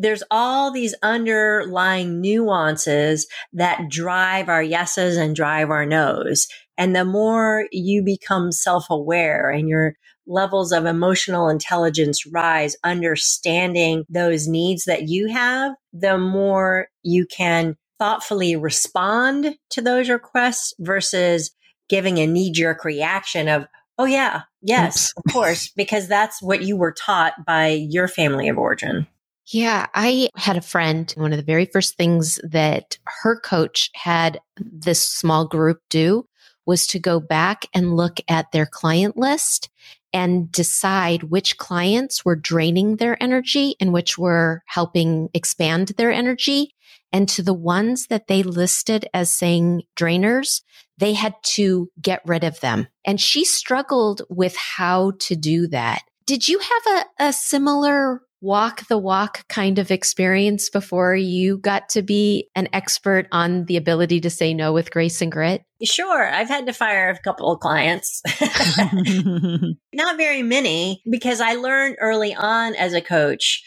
There's 0.00 0.22
all 0.30 0.70
these 0.70 0.94
underlying 1.02 2.20
nuances 2.20 3.26
that 3.52 3.88
drive 3.90 4.48
our 4.48 4.62
yeses 4.62 5.16
and 5.16 5.36
drive 5.36 5.70
our 5.70 5.84
nos. 5.84 6.48
And 6.78 6.96
the 6.96 7.04
more 7.04 7.66
you 7.70 8.02
become 8.02 8.52
self 8.52 8.88
aware 8.88 9.50
and 9.50 9.68
your 9.68 9.96
levels 10.26 10.72
of 10.72 10.86
emotional 10.86 11.48
intelligence 11.48 12.24
rise, 12.26 12.76
understanding 12.84 14.04
those 14.08 14.48
needs 14.48 14.84
that 14.84 15.08
you 15.08 15.28
have, 15.28 15.72
the 15.92 16.16
more 16.16 16.88
you 17.02 17.26
can 17.26 17.76
thoughtfully 17.98 18.56
respond 18.56 19.56
to 19.70 19.82
those 19.82 20.08
requests 20.08 20.72
versus 20.78 21.50
giving 21.88 22.18
a 22.18 22.26
knee 22.26 22.50
jerk 22.50 22.84
reaction 22.84 23.48
of, 23.48 23.66
Oh 23.98 24.06
yeah, 24.06 24.42
yes, 24.62 25.10
Oops. 25.10 25.12
of 25.18 25.32
course, 25.34 25.72
because 25.76 26.08
that's 26.08 26.40
what 26.40 26.62
you 26.62 26.78
were 26.78 26.92
taught 26.92 27.34
by 27.44 27.68
your 27.68 28.08
family 28.08 28.48
of 28.48 28.56
origin. 28.56 29.06
Yeah, 29.52 29.86
I 29.94 30.28
had 30.36 30.56
a 30.56 30.62
friend. 30.62 31.12
One 31.16 31.32
of 31.32 31.36
the 31.36 31.44
very 31.44 31.66
first 31.66 31.96
things 31.96 32.38
that 32.44 32.98
her 33.22 33.38
coach 33.40 33.90
had 33.94 34.40
this 34.56 35.08
small 35.08 35.46
group 35.46 35.80
do 35.90 36.26
was 36.66 36.86
to 36.88 37.00
go 37.00 37.18
back 37.18 37.66
and 37.74 37.96
look 37.96 38.18
at 38.28 38.52
their 38.52 38.66
client 38.66 39.16
list 39.16 39.68
and 40.12 40.50
decide 40.52 41.24
which 41.24 41.56
clients 41.56 42.24
were 42.24 42.36
draining 42.36 42.96
their 42.96 43.20
energy 43.20 43.74
and 43.80 43.92
which 43.92 44.16
were 44.16 44.62
helping 44.66 45.28
expand 45.34 45.88
their 45.96 46.12
energy. 46.12 46.72
And 47.12 47.28
to 47.30 47.42
the 47.42 47.54
ones 47.54 48.06
that 48.06 48.28
they 48.28 48.44
listed 48.44 49.08
as 49.12 49.32
saying 49.32 49.82
drainers, 49.96 50.62
they 50.98 51.14
had 51.14 51.34
to 51.42 51.90
get 52.00 52.22
rid 52.24 52.44
of 52.44 52.60
them. 52.60 52.86
And 53.04 53.20
she 53.20 53.44
struggled 53.44 54.22
with 54.28 54.54
how 54.56 55.12
to 55.20 55.34
do 55.34 55.66
that. 55.68 56.02
Did 56.24 56.46
you 56.46 56.60
have 56.60 57.04
a, 57.18 57.24
a 57.26 57.32
similar 57.32 58.22
walk 58.40 58.86
the 58.88 58.98
walk 58.98 59.46
kind 59.48 59.78
of 59.78 59.90
experience 59.90 60.70
before 60.70 61.14
you 61.14 61.58
got 61.58 61.88
to 61.90 62.02
be 62.02 62.48
an 62.54 62.68
expert 62.72 63.26
on 63.32 63.66
the 63.66 63.76
ability 63.76 64.20
to 64.20 64.30
say 64.30 64.54
no 64.54 64.72
with 64.72 64.90
grace 64.90 65.20
and 65.20 65.30
grit? 65.30 65.62
Sure. 65.82 66.28
I've 66.30 66.48
had 66.48 66.66
to 66.66 66.72
fire 66.72 67.10
a 67.10 67.18
couple 67.18 67.52
of 67.52 67.60
clients. 67.60 68.22
Not 69.92 70.16
very 70.16 70.42
many 70.42 71.02
because 71.10 71.40
I 71.40 71.54
learned 71.54 71.96
early 72.00 72.34
on 72.34 72.74
as 72.74 72.94
a 72.94 73.00
coach 73.00 73.62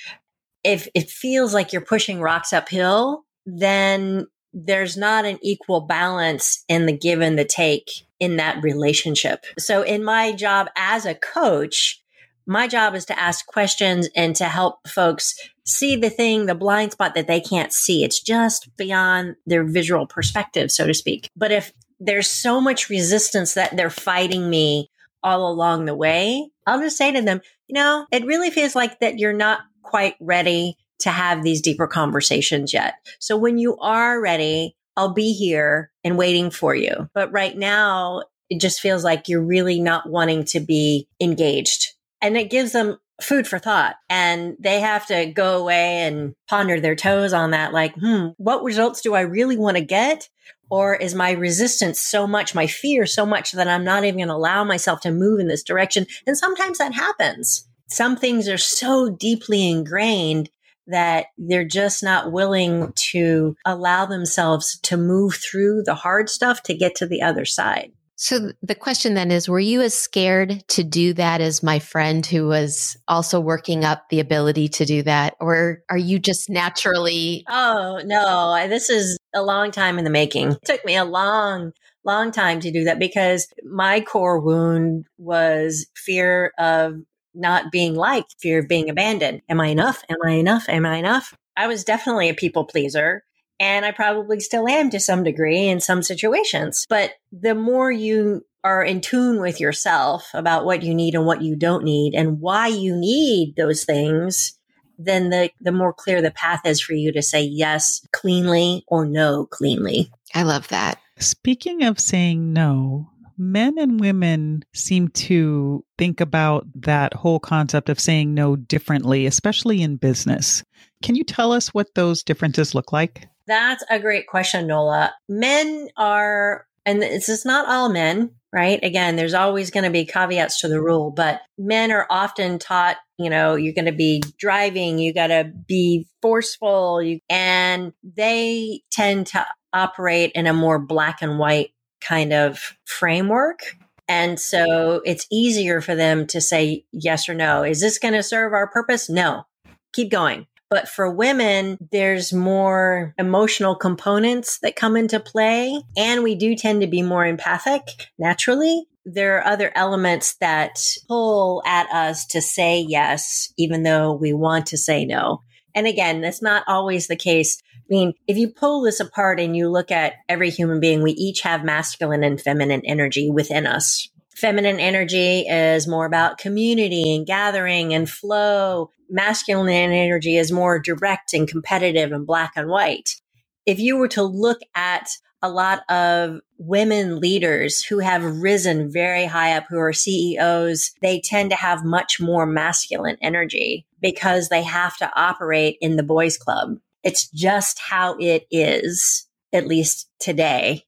if 0.64 0.88
it 0.96 1.10
feels 1.10 1.54
like 1.54 1.74
you're 1.74 1.82
pushing 1.82 2.22
rocks 2.22 2.54
uphill, 2.54 3.26
then 3.46 4.28
there's 4.54 4.96
not 4.96 5.26
an 5.26 5.40
equal 5.42 5.82
balance 5.82 6.64
in 6.70 6.86
the 6.86 6.98
give 6.98 7.22
and 7.22 7.38
the 7.38 7.46
take 7.46 7.90
in 8.20 8.38
that 8.38 8.64
relationship. 8.64 9.46
So 9.58 9.82
in 9.82 10.04
my 10.04 10.32
job 10.32 10.68
as 10.78 11.06
a 11.06 11.16
coach, 11.16 12.03
my 12.46 12.68
job 12.68 12.96
is 12.96 13.06
to 13.06 13.20
ask 13.20 13.46
questions 13.46 14.10
and 14.16 14.36
to 14.36 14.46
help 14.46 14.88
folks 14.88 15.36
see 15.66 15.96
the 15.96 16.10
thing, 16.10 16.46
the 16.46 16.56
blind 16.56 16.92
spot 16.92 17.16
that 17.16 17.28
they 17.28 17.40
can't 17.40 17.72
see. 17.72 18.04
It's 18.04 18.22
just 18.22 18.76
beyond 18.78 19.36
their 19.46 19.64
visual 19.64 20.06
perspective, 20.06 20.72
so 20.72 20.86
to 20.88 20.94
speak. 20.94 21.30
But 21.36 21.52
if 21.52 21.72
there's 22.00 22.30
so 22.30 22.60
much 22.60 22.90
resistance 22.90 23.54
that 23.54 23.76
they're 23.76 23.90
fighting 23.90 24.50
me 24.50 24.90
all 25.22 25.50
along 25.50 25.86
the 25.86 25.96
way, 25.96 26.50
I'll 26.68 26.82
just 26.82 26.98
say 26.98 27.12
to 27.12 27.22
them, 27.22 27.42
you 27.68 27.76
know, 27.76 28.06
it 28.12 28.26
really 28.26 28.50
feels 28.50 28.76
like 28.76 29.00
that 29.00 29.20
you're 29.20 29.34
not 29.34 29.62
quite 29.82 30.16
ready 30.20 30.78
to 31.00 31.10
have 31.10 31.44
these 31.44 31.62
deeper 31.62 31.88
conversations 31.88 32.74
yet. 32.74 32.96
So 33.20 33.38
when 33.38 33.58
you 33.58 33.78
are 33.78 34.22
ready, 34.22 34.76
I'll 34.96 35.14
be 35.14 35.34
here 35.34 35.92
and 36.04 36.18
waiting 36.18 36.52
for 36.52 36.76
you. 36.76 37.10
But 37.14 37.32
right 37.32 37.58
now, 37.58 38.24
it 38.50 38.62
just 38.62 38.82
feels 38.82 39.04
like 39.04 39.28
you're 39.28 39.42
really 39.42 39.80
not 39.80 40.10
wanting 40.10 40.46
to 40.46 40.60
be 40.60 41.08
engaged 41.20 41.93
and 42.24 42.38
it 42.38 42.50
gives 42.50 42.72
them 42.72 42.98
food 43.22 43.48
for 43.48 43.60
thought. 43.60 43.98
And 44.10 44.56
they 44.60 44.80
have 44.80 45.06
to 45.08 45.28
go 45.28 45.60
away 45.60 46.00
and 46.00 46.34
ponder 46.48 46.80
their 46.80 46.96
toes 46.96 47.34
on 47.34 47.52
that 47.52 47.74
like 47.74 47.94
hmm 47.96 48.30
what 48.38 48.64
results 48.64 49.02
do 49.02 49.14
i 49.14 49.22
really 49.22 49.58
want 49.58 49.78
to 49.78 49.84
get? 49.84 50.30
Or 50.72 50.96
is 50.96 51.14
my 51.14 51.32
resistance 51.32 52.00
so 52.00 52.26
much 52.26 52.56
my 52.56 52.66
fear 52.66 53.06
so 53.06 53.26
much 53.26 53.52
that 53.52 53.68
i'm 53.68 53.84
not 53.84 54.06
even 54.06 54.18
going 54.18 54.30
to 54.30 54.34
allow 54.34 54.64
myself 54.64 55.02
to 55.02 55.12
move 55.12 55.40
in 55.40 55.48
this 55.48 55.64
direction? 55.64 56.08
And 56.26 56.38
sometimes 56.38 56.80
that 56.80 56.94
happens. 56.94 57.68
Some 57.90 58.16
things 58.16 58.48
are 58.48 58.58
so 58.58 59.10
deeply 59.10 59.70
ingrained 59.70 60.50
that 60.88 61.28
they're 61.38 61.64
just 61.64 62.04
not 62.04 62.32
willing 62.32 62.92
to 62.96 63.56
allow 63.66 64.06
themselves 64.06 64.80
to 64.80 64.98
move 64.98 65.36
through 65.36 65.84
the 65.84 65.96
hard 65.96 66.30
stuff 66.30 66.64
to 66.64 66.74
get 66.74 66.96
to 66.96 67.06
the 67.06 67.22
other 67.22 67.46
side 67.46 67.92
so 68.16 68.52
the 68.62 68.76
question 68.76 69.14
then 69.14 69.32
is, 69.32 69.50
were 69.50 69.60
you 69.60 69.82
as 69.82 69.94
scared 69.94 70.64
to 70.70 70.84
do 70.84 71.14
that 71.14 71.42
as 71.42 71.64
my 71.64 71.80
friend 71.80 72.26
who 72.26 72.48
was 72.48 72.96
also 73.08 73.40
working 73.40 73.84
up 73.84 74.10
the 74.10 74.20
ability 74.20 74.68
to 74.70 74.86
do 74.86 75.04
that? 75.04 75.36
Or 75.40 75.84
are 75.90 75.98
you 75.98 76.20
just 76.20 76.50
naturally? 76.50 77.44
Oh, 77.50 78.02
no, 78.06 78.68
this 78.68 78.90
is 78.90 79.18
a 79.34 79.42
long 79.42 79.72
time 79.72 79.98
in 79.98 80.04
the 80.04 80.10
making. 80.10 80.52
It 80.52 80.66
took 80.66 80.86
me 80.86 80.96
a 80.96 81.06
long, 81.06 81.72
long 82.06 82.32
time 82.32 82.60
to 82.62 82.72
do 82.72 82.84
that 82.84 83.00
because 83.00 83.48
my 83.64 84.02
core 84.02 84.40
wound 84.40 85.06
was 85.18 85.88
fear 85.96 86.52
of 86.60 86.96
not 87.34 87.72
being 87.72 87.96
liked, 87.96 88.36
fear 88.40 88.60
of 88.60 88.68
being 88.68 88.90
abandoned. 88.90 89.42
Am 89.50 89.60
I 89.60 89.68
enough? 89.68 90.04
Am 90.10 90.18
I 90.24 90.34
enough? 90.34 90.70
Am 90.70 90.86
I 90.86 90.98
enough? 90.98 91.36
I 91.58 91.68
was 91.68 91.84
definitely 91.84 92.30
a 92.30 92.34
people 92.36 92.66
pleaser. 92.66 93.24
And 93.64 93.86
I 93.86 93.92
probably 93.92 94.42
still 94.42 94.68
am 94.68 94.90
to 94.90 95.00
some 95.00 95.24
degree 95.24 95.70
in 95.70 95.80
some 95.80 96.04
situations. 96.04 96.86
But 96.90 97.14
the 97.32 97.56
more 97.56 97.90
you 97.90 98.46
are 98.62 98.84
in 98.84 99.00
tune 99.00 99.40
with 99.40 99.62
yourself 99.62 100.30
about 100.34 100.66
what 100.66 100.84
you 100.84 100.94
need 100.94 101.16
and 101.16 101.26
what 101.26 101.42
you 101.42 101.56
don't 101.56 101.86
need 101.86 102.14
and 102.14 102.42
why 102.42 102.68
you 102.68 102.94
need 102.94 103.56
those 103.56 103.86
things, 103.86 104.60
then 104.98 105.30
the, 105.30 105.50
the 105.62 105.72
more 105.72 105.94
clear 105.94 106.22
the 106.22 106.30
path 106.30 106.60
is 106.66 106.82
for 106.82 106.92
you 106.92 107.14
to 107.14 107.22
say 107.22 107.42
yes 107.42 108.06
cleanly 108.12 108.84
or 108.86 109.06
no 109.06 109.46
cleanly. 109.46 110.12
I 110.36 110.44
love 110.44 110.68
that. 110.68 111.00
Speaking 111.20 111.84
of 111.84 112.02
saying 112.02 112.52
no, 112.52 113.10
men 113.38 113.78
and 113.78 113.98
women 113.98 114.66
seem 114.74 115.08
to 115.08 115.86
think 115.98 116.20
about 116.20 116.68
that 116.82 117.14
whole 117.14 117.40
concept 117.40 117.88
of 117.88 117.98
saying 117.98 118.34
no 118.34 118.58
differently, 118.58 119.26
especially 119.26 119.82
in 119.82 119.96
business. 119.96 120.66
Can 121.02 121.16
you 121.16 121.24
tell 121.24 121.54
us 121.54 121.74
what 121.74 121.96
those 121.96 122.24
differences 122.24 122.76
look 122.76 122.92
like? 122.92 123.30
That's 123.48 123.84
a 123.90 124.00
great 124.00 124.28
question, 124.28 124.68
Nola. 124.68 125.14
Men 125.28 125.90
are, 125.98 126.66
and 126.86 127.02
this 127.02 127.30
is 127.30 127.46
not 127.46 127.68
all 127.68 127.90
men, 127.90 128.32
right? 128.54 128.80
Again, 128.84 129.16
there's 129.16 129.34
always 129.34 129.72
going 129.72 129.84
to 129.84 129.90
be 129.90 130.06
caveats 130.06 130.62
to 130.62 130.68
the 130.68 130.82
rule, 130.82 131.12
but 131.12 131.42
men 131.58 131.92
are 131.92 132.08
often 132.10 132.60
taught, 132.60 132.98
you 133.18 133.30
know, 133.30 133.56
you're 133.56 133.74
going 133.74 133.86
to 133.86 133.92
be 133.92 134.22
driving, 134.38 134.98
you 135.00 135.14
got 135.14 135.28
to 135.28 135.52
be 135.68 136.08
forceful, 136.22 137.02
you, 137.02 137.20
and 137.30 137.94
they 138.04 138.82
tend 138.92 139.28
to 139.28 139.46
operate 139.74 140.32
in 140.36 140.48
a 140.48 140.54
more 140.54 140.80
black 140.80 141.22
and 141.22 141.40
white 141.40 141.72
kind 142.00 142.32
of 142.32 142.78
framework. 142.86 143.60
And 144.08 144.40
so 144.40 145.02
it's 145.06 145.28
easier 145.32 145.82
for 145.82 145.96
them 145.96 146.28
to 146.28 146.42
say 146.42 146.86
yes 146.92 147.28
or 147.28 147.34
no. 147.34 147.64
Is 147.64 147.82
this 147.82 147.98
going 147.98 148.14
to 148.14 148.24
serve 148.24 148.54
our 148.54 148.68
purpose? 148.68 149.10
No. 149.10 149.46
Keep 149.94 150.12
going. 150.12 150.48
But 150.74 150.90
for 150.90 151.08
women, 151.14 151.78
there's 151.92 152.34
more 152.34 153.14
emotional 153.20 153.76
components 153.76 154.58
that 154.64 154.76
come 154.76 154.98
into 154.98 155.20
play. 155.20 155.80
And 155.96 156.24
we 156.24 156.34
do 156.34 156.56
tend 156.56 156.82
to 156.82 156.88
be 156.88 157.04
more 157.04 157.24
empathic 157.28 157.84
naturally. 158.18 158.88
There 159.06 159.38
are 159.38 159.46
other 159.46 159.72
elements 159.76 160.36
that 160.42 160.80
pull 161.08 161.62
at 161.64 161.88
us 161.92 162.26
to 162.30 162.42
say 162.42 162.80
yes, 162.80 163.54
even 163.56 163.84
though 163.84 164.14
we 164.14 164.34
want 164.34 164.66
to 164.68 164.78
say 164.80 165.06
no. 165.06 165.42
And 165.76 165.86
again, 165.86 166.22
that's 166.22 166.42
not 166.42 166.64
always 166.68 167.06
the 167.06 167.16
case 167.16 167.62
I 167.76 167.94
mean, 167.94 168.14
if 168.28 168.38
you 168.38 168.48
pull 168.48 168.82
this 168.82 169.00
apart 169.00 169.40
and 169.40 169.56
you 169.56 169.70
look 169.70 169.92
at 169.92 170.14
every 170.28 170.50
human 170.50 170.80
being, 170.80 171.04
we 171.04 171.12
each 171.12 171.42
have 171.42 171.64
masculine 171.64 172.24
and 172.24 172.42
feminine 172.42 172.82
energy 172.86 173.30
within 173.30 173.68
us. 173.68 174.08
Feminine 174.36 174.80
energy 174.80 175.42
is 175.42 175.88
more 175.88 176.06
about 176.06 176.40
community 176.40 177.16
and 177.16 177.28
gathering 177.28 177.94
and 177.94 178.10
flow. 178.10 178.90
Masculine 179.14 179.92
energy 179.92 180.38
is 180.38 180.52
more 180.52 180.80
direct 180.80 181.36
and 181.36 181.48
competitive 181.48 182.12
and 182.12 182.26
black 182.26 182.54
and 182.56 182.68
white. 182.68 183.22
If 183.64 183.78
you 183.78 183.96
were 183.96 184.08
to 184.08 184.24
look 184.24 184.58
at 184.74 185.08
a 185.44 185.52
lot 185.52 185.82
of 185.88 186.40
women 186.58 187.20
leaders 187.20 187.84
who 187.84 188.00
have 188.00 188.24
risen 188.24 188.92
very 188.92 189.26
high 189.26 189.56
up, 189.56 189.66
who 189.70 189.78
are 189.78 189.94
CEOs, 189.94 190.94
they 191.04 191.22
tend 191.22 191.52
to 191.52 191.56
have 191.56 191.86
much 191.86 192.20
more 192.20 192.48
masculine 192.48 193.18
energy 193.22 193.86
because 194.02 194.50
they 194.50 194.64
have 194.64 194.98
to 194.98 195.12
operate 195.16 195.78
in 195.80 195.96
the 195.96 196.02
boys 196.02 196.36
club. 196.36 196.80
It's 197.04 197.30
just 197.30 197.78
how 197.80 198.16
it 198.20 198.48
is, 198.50 199.28
at 199.54 199.68
least 199.68 200.10
today. 200.20 200.86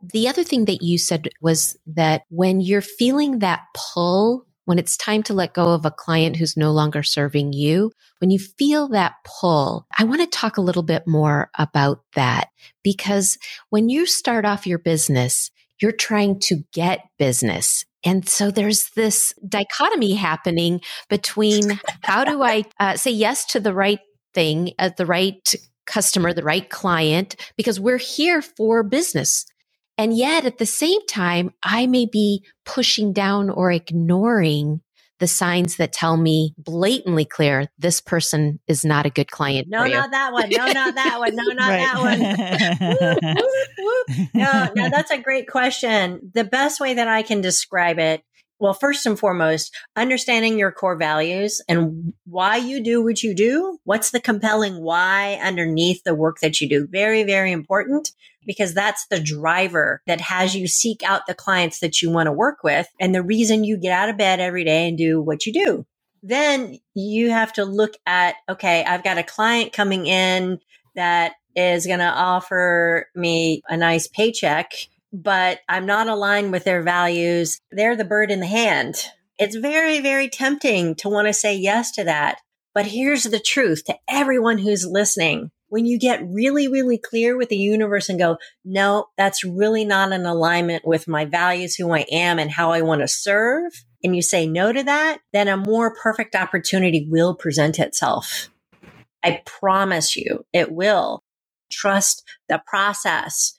The 0.00 0.28
other 0.28 0.44
thing 0.44 0.66
that 0.66 0.80
you 0.80 0.96
said 0.96 1.28
was 1.40 1.76
that 1.86 2.22
when 2.28 2.60
you're 2.60 2.82
feeling 2.82 3.40
that 3.40 3.62
pull, 3.74 4.46
when 4.66 4.78
it's 4.78 4.96
time 4.96 5.22
to 5.24 5.34
let 5.34 5.54
go 5.54 5.72
of 5.72 5.84
a 5.84 5.90
client 5.90 6.36
who's 6.36 6.56
no 6.56 6.72
longer 6.72 7.02
serving 7.02 7.52
you, 7.52 7.92
when 8.20 8.30
you 8.30 8.38
feel 8.38 8.88
that 8.88 9.14
pull, 9.24 9.86
I 9.98 10.04
want 10.04 10.20
to 10.22 10.26
talk 10.38 10.56
a 10.56 10.62
little 10.62 10.82
bit 10.82 11.06
more 11.06 11.50
about 11.58 12.02
that 12.14 12.48
because 12.82 13.38
when 13.70 13.88
you 13.88 14.06
start 14.06 14.44
off 14.44 14.66
your 14.66 14.78
business, 14.78 15.50
you're 15.80 15.92
trying 15.92 16.40
to 16.40 16.64
get 16.72 17.00
business. 17.18 17.84
And 18.04 18.28
so 18.28 18.50
there's 18.50 18.90
this 18.90 19.34
dichotomy 19.48 20.14
happening 20.14 20.80
between 21.08 21.80
how 22.02 22.24
do 22.24 22.42
I 22.42 22.64
uh, 22.80 22.96
say 22.96 23.10
yes 23.10 23.46
to 23.46 23.60
the 23.60 23.74
right 23.74 24.00
thing 24.34 24.72
at 24.78 24.96
the 24.96 25.06
right 25.06 25.54
customer, 25.86 26.32
the 26.32 26.42
right 26.42 26.68
client, 26.70 27.36
because 27.56 27.80
we're 27.80 27.98
here 27.98 28.42
for 28.42 28.82
business. 28.82 29.46
And 29.96 30.16
yet 30.16 30.44
at 30.44 30.58
the 30.58 30.66
same 30.66 31.04
time, 31.06 31.52
I 31.62 31.86
may 31.86 32.06
be 32.06 32.44
pushing 32.64 33.12
down 33.12 33.50
or 33.50 33.70
ignoring 33.70 34.80
the 35.20 35.28
signs 35.28 35.76
that 35.76 35.92
tell 35.92 36.16
me 36.16 36.54
blatantly 36.58 37.24
clear 37.24 37.68
this 37.78 38.00
person 38.00 38.58
is 38.66 38.84
not 38.84 39.06
a 39.06 39.10
good 39.10 39.30
client. 39.30 39.68
No, 39.70 39.86
not 39.86 40.10
that 40.10 40.32
one. 40.32 40.50
No, 40.50 40.66
not 40.66 40.94
that 40.96 41.18
one. 41.18 41.36
No, 41.36 41.44
not 41.44 41.68
that 41.68 41.98
one. 44.08 44.28
no, 44.34 44.70
no, 44.74 44.90
that's 44.90 45.12
a 45.12 45.18
great 45.18 45.48
question. 45.48 46.32
The 46.34 46.44
best 46.44 46.80
way 46.80 46.94
that 46.94 47.06
I 47.06 47.22
can 47.22 47.40
describe 47.40 47.98
it 48.00 48.22
well, 48.58 48.74
first 48.74 49.04
and 49.06 49.18
foremost, 49.18 49.74
understanding 49.96 50.58
your 50.58 50.72
core 50.72 50.96
values 50.96 51.60
and 51.68 52.12
why 52.24 52.56
you 52.56 52.82
do 52.82 53.02
what 53.02 53.22
you 53.22 53.34
do. 53.34 53.78
What's 53.84 54.10
the 54.10 54.20
compelling 54.20 54.80
why 54.80 55.38
underneath 55.42 56.02
the 56.04 56.14
work 56.14 56.38
that 56.40 56.60
you 56.60 56.68
do? 56.68 56.86
Very, 56.90 57.24
very 57.24 57.52
important 57.52 58.12
because 58.46 58.74
that's 58.74 59.06
the 59.06 59.20
driver 59.20 60.02
that 60.06 60.20
has 60.20 60.54
you 60.54 60.68
seek 60.68 61.02
out 61.02 61.26
the 61.26 61.34
clients 61.34 61.80
that 61.80 62.02
you 62.02 62.10
want 62.10 62.26
to 62.26 62.32
work 62.32 62.62
with 62.62 62.86
and 63.00 63.14
the 63.14 63.22
reason 63.22 63.64
you 63.64 63.76
get 63.76 63.92
out 63.92 64.08
of 64.08 64.18
bed 64.18 64.40
every 64.40 64.64
day 64.64 64.88
and 64.88 64.98
do 64.98 65.20
what 65.20 65.46
you 65.46 65.52
do. 65.52 65.86
Then 66.22 66.78
you 66.94 67.30
have 67.30 67.52
to 67.54 67.64
look 67.64 67.94
at, 68.06 68.36
okay, 68.48 68.84
I've 68.84 69.04
got 69.04 69.18
a 69.18 69.22
client 69.22 69.72
coming 69.72 70.06
in 70.06 70.58
that 70.94 71.32
is 71.56 71.86
going 71.86 71.98
to 71.98 72.04
offer 72.04 73.08
me 73.14 73.62
a 73.68 73.76
nice 73.76 74.08
paycheck 74.08 74.72
but 75.14 75.60
I'm 75.68 75.86
not 75.86 76.08
aligned 76.08 76.50
with 76.50 76.64
their 76.64 76.82
values. 76.82 77.60
They're 77.70 77.96
the 77.96 78.04
bird 78.04 78.32
in 78.32 78.40
the 78.40 78.46
hand. 78.46 78.96
It's 79.38 79.54
very, 79.54 80.00
very 80.00 80.28
tempting 80.28 80.96
to 80.96 81.08
want 81.08 81.28
to 81.28 81.32
say 81.32 81.56
yes 81.56 81.92
to 81.92 82.04
that. 82.04 82.40
But 82.74 82.86
here's 82.86 83.22
the 83.22 83.38
truth 83.38 83.84
to 83.84 83.96
everyone 84.08 84.58
who's 84.58 84.84
listening. 84.84 85.52
When 85.68 85.86
you 85.86 85.98
get 85.98 86.26
really, 86.26 86.68
really 86.68 86.98
clear 86.98 87.36
with 87.36 87.48
the 87.48 87.56
universe 87.56 88.08
and 88.08 88.18
go, 88.18 88.38
no, 88.64 89.06
that's 89.16 89.44
really 89.44 89.84
not 89.84 90.12
in 90.12 90.26
alignment 90.26 90.86
with 90.86 91.08
my 91.08 91.24
values, 91.24 91.76
who 91.76 91.92
I 91.92 92.04
am 92.10 92.38
and 92.38 92.50
how 92.50 92.72
I 92.72 92.82
want 92.82 93.00
to 93.00 93.08
serve. 93.08 93.72
And 94.02 94.14
you 94.14 94.22
say 94.22 94.46
no 94.46 94.72
to 94.72 94.82
that, 94.82 95.18
then 95.32 95.48
a 95.48 95.56
more 95.56 95.94
perfect 95.94 96.34
opportunity 96.34 97.06
will 97.08 97.34
present 97.34 97.78
itself. 97.78 98.50
I 99.24 99.42
promise 99.46 100.16
you 100.16 100.44
it 100.52 100.72
will. 100.72 101.22
Trust 101.70 102.24
the 102.48 102.62
process 102.66 103.58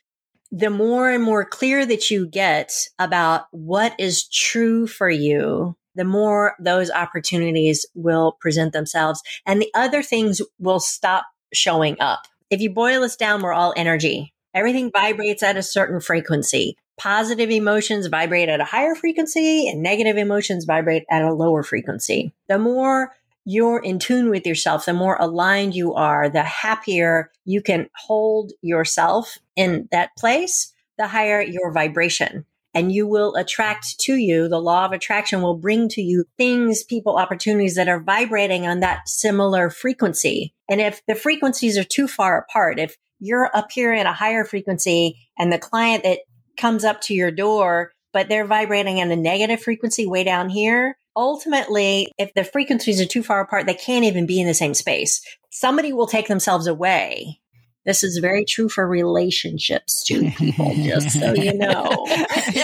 the 0.55 0.69
more 0.69 1.11
and 1.11 1.21
more 1.21 1.43
clear 1.43 1.85
that 1.85 2.09
you 2.09 2.25
get 2.25 2.71
about 2.97 3.47
what 3.51 3.93
is 3.99 4.25
true 4.29 4.87
for 4.87 5.09
you, 5.09 5.75
the 5.95 6.05
more 6.05 6.55
those 6.61 6.89
opportunities 6.89 7.85
will 7.93 8.37
present 8.39 8.71
themselves 8.71 9.21
and 9.45 9.61
the 9.61 9.69
other 9.75 10.01
things 10.01 10.41
will 10.57 10.79
stop 10.79 11.25
showing 11.53 11.97
up. 11.99 12.21
If 12.49 12.61
you 12.61 12.69
boil 12.69 13.01
this 13.01 13.17
down, 13.17 13.41
we're 13.41 13.51
all 13.51 13.73
energy. 13.75 14.33
Everything 14.53 14.91
vibrates 14.95 15.43
at 15.43 15.57
a 15.57 15.63
certain 15.63 15.99
frequency. 15.99 16.77
Positive 16.97 17.49
emotions 17.49 18.07
vibrate 18.07 18.47
at 18.47 18.61
a 18.61 18.65
higher 18.65 18.95
frequency 18.95 19.67
and 19.67 19.83
negative 19.83 20.15
emotions 20.15 20.63
vibrate 20.63 21.03
at 21.11 21.21
a 21.21 21.33
lower 21.33 21.63
frequency. 21.63 22.33
The 22.47 22.59
more 22.59 23.11
you're 23.45 23.79
in 23.79 23.99
tune 23.99 24.29
with 24.29 24.45
yourself, 24.45 24.85
the 24.85 24.93
more 24.93 25.17
aligned 25.19 25.75
you 25.75 25.93
are, 25.93 26.29
the 26.29 26.43
happier 26.43 27.31
you 27.45 27.61
can 27.61 27.87
hold 27.95 28.51
yourself 28.61 29.37
in 29.55 29.87
that 29.91 30.09
place, 30.17 30.73
the 30.97 31.07
higher 31.07 31.41
your 31.41 31.71
vibration. 31.71 32.45
And 32.73 32.91
you 32.91 33.07
will 33.07 33.35
attract 33.35 33.99
to 34.01 34.15
you, 34.15 34.49
the 34.49 34.59
law 34.59 34.83
of 34.83 34.91
attraction 34.91 35.41
will 35.41 35.57
bring 35.57 35.87
to 35.89 36.01
you 36.01 36.25
things, 36.37 36.83
people, 36.83 37.15
opportunities 37.15 37.75
that 37.75 37.87
are 37.87 38.01
vibrating 38.01 38.67
on 38.67 38.81
that 38.81 39.07
similar 39.07 39.69
frequency. 39.69 40.53
And 40.69 40.81
if 40.81 41.01
the 41.07 41.15
frequencies 41.15 41.77
are 41.77 41.85
too 41.85 42.07
far 42.07 42.37
apart, 42.37 42.79
if 42.79 42.97
you're 43.19 43.49
up 43.53 43.71
here 43.71 43.93
in 43.93 44.05
a 44.05 44.13
higher 44.13 44.43
frequency 44.43 45.17
and 45.37 45.53
the 45.53 45.57
client 45.59 46.03
that 46.03 46.19
comes 46.57 46.83
up 46.83 46.99
to 47.01 47.13
your 47.13 47.31
door, 47.31 47.91
but 48.15 48.29
they're 48.29 48.47
vibrating 48.47 49.01
at 49.01 49.11
a 49.11 49.15
negative 49.17 49.61
frequency 49.61 50.07
way 50.07 50.23
down 50.23 50.47
here, 50.47 50.97
ultimately, 51.17 52.09
if 52.17 52.33
the 52.33 52.45
frequencies 52.45 53.01
are 53.01 53.05
too 53.05 53.21
far 53.21 53.41
apart, 53.41 53.65
they 53.65 53.73
can't 53.73 54.05
even 54.05 54.25
be 54.25 54.39
in 54.39 54.47
the 54.47 54.53
same 54.53 54.73
space. 54.73 55.21
Somebody 55.51 55.91
will 55.91 56.07
take 56.07 56.29
themselves 56.29 56.65
away. 56.65 57.41
This 57.85 58.05
is 58.05 58.19
very 58.19 58.45
true 58.45 58.69
for 58.69 58.87
relationships 58.87 60.01
too, 60.05 60.31
people, 60.31 60.73
just 60.75 61.19
so 61.19 61.33
you 61.33 61.55
know. 61.55 62.05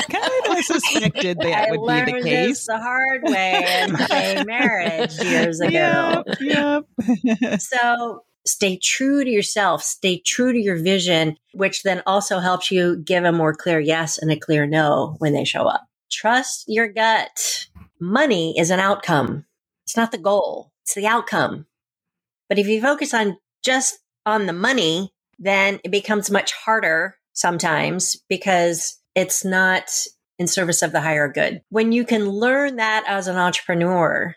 kind 0.09 0.57
of 0.57 0.63
suspected 0.63 1.39
that 1.39 1.67
I 1.67 1.75
would 1.75 2.05
be 2.05 2.13
the 2.13 2.21
case. 2.23 2.65
the 2.65 2.79
hard 2.79 3.23
way 3.23 3.83
in 3.83 3.95
a 4.39 4.45
marriage 4.45 5.19
years 5.21 5.59
ago. 5.59 6.23
Yep, 6.39 6.85
yep. 7.23 7.61
so 7.61 8.23
stay 8.45 8.77
true 8.77 9.23
to 9.23 9.29
yourself, 9.29 9.83
stay 9.83 10.19
true 10.19 10.51
to 10.51 10.59
your 10.59 10.81
vision, 10.81 11.37
which 11.53 11.83
then 11.83 12.01
also 12.05 12.39
helps 12.39 12.71
you 12.71 12.97
give 12.97 13.23
a 13.23 13.31
more 13.31 13.53
clear 13.53 13.79
yes 13.79 14.17
and 14.17 14.31
a 14.31 14.39
clear 14.39 14.65
no 14.65 15.15
when 15.19 15.33
they 15.33 15.45
show 15.45 15.63
up. 15.63 15.87
Trust 16.11 16.65
your 16.67 16.87
gut 16.87 17.67
money 17.99 18.57
is 18.57 18.69
an 18.69 18.79
outcome. 18.79 19.45
It's 19.85 19.95
not 19.95 20.11
the 20.11 20.17
goal. 20.17 20.71
It's 20.83 20.95
the 20.95 21.07
outcome. 21.07 21.67
But 22.49 22.59
if 22.59 22.67
you 22.67 22.81
focus 22.81 23.13
on 23.13 23.37
just 23.63 23.99
on 24.25 24.45
the 24.45 24.53
money, 24.53 25.13
then 25.39 25.79
it 25.83 25.91
becomes 25.91 26.29
much 26.29 26.51
harder 26.51 27.15
sometimes 27.33 28.17
because 28.27 28.99
it's 29.15 29.45
not 29.45 29.89
in 30.37 30.47
service 30.47 30.81
of 30.81 30.91
the 30.91 31.01
higher 31.01 31.27
good. 31.27 31.61
When 31.69 31.91
you 31.91 32.03
can 32.03 32.27
learn 32.27 32.77
that 32.77 33.03
as 33.07 33.27
an 33.27 33.37
entrepreneur, 33.37 34.35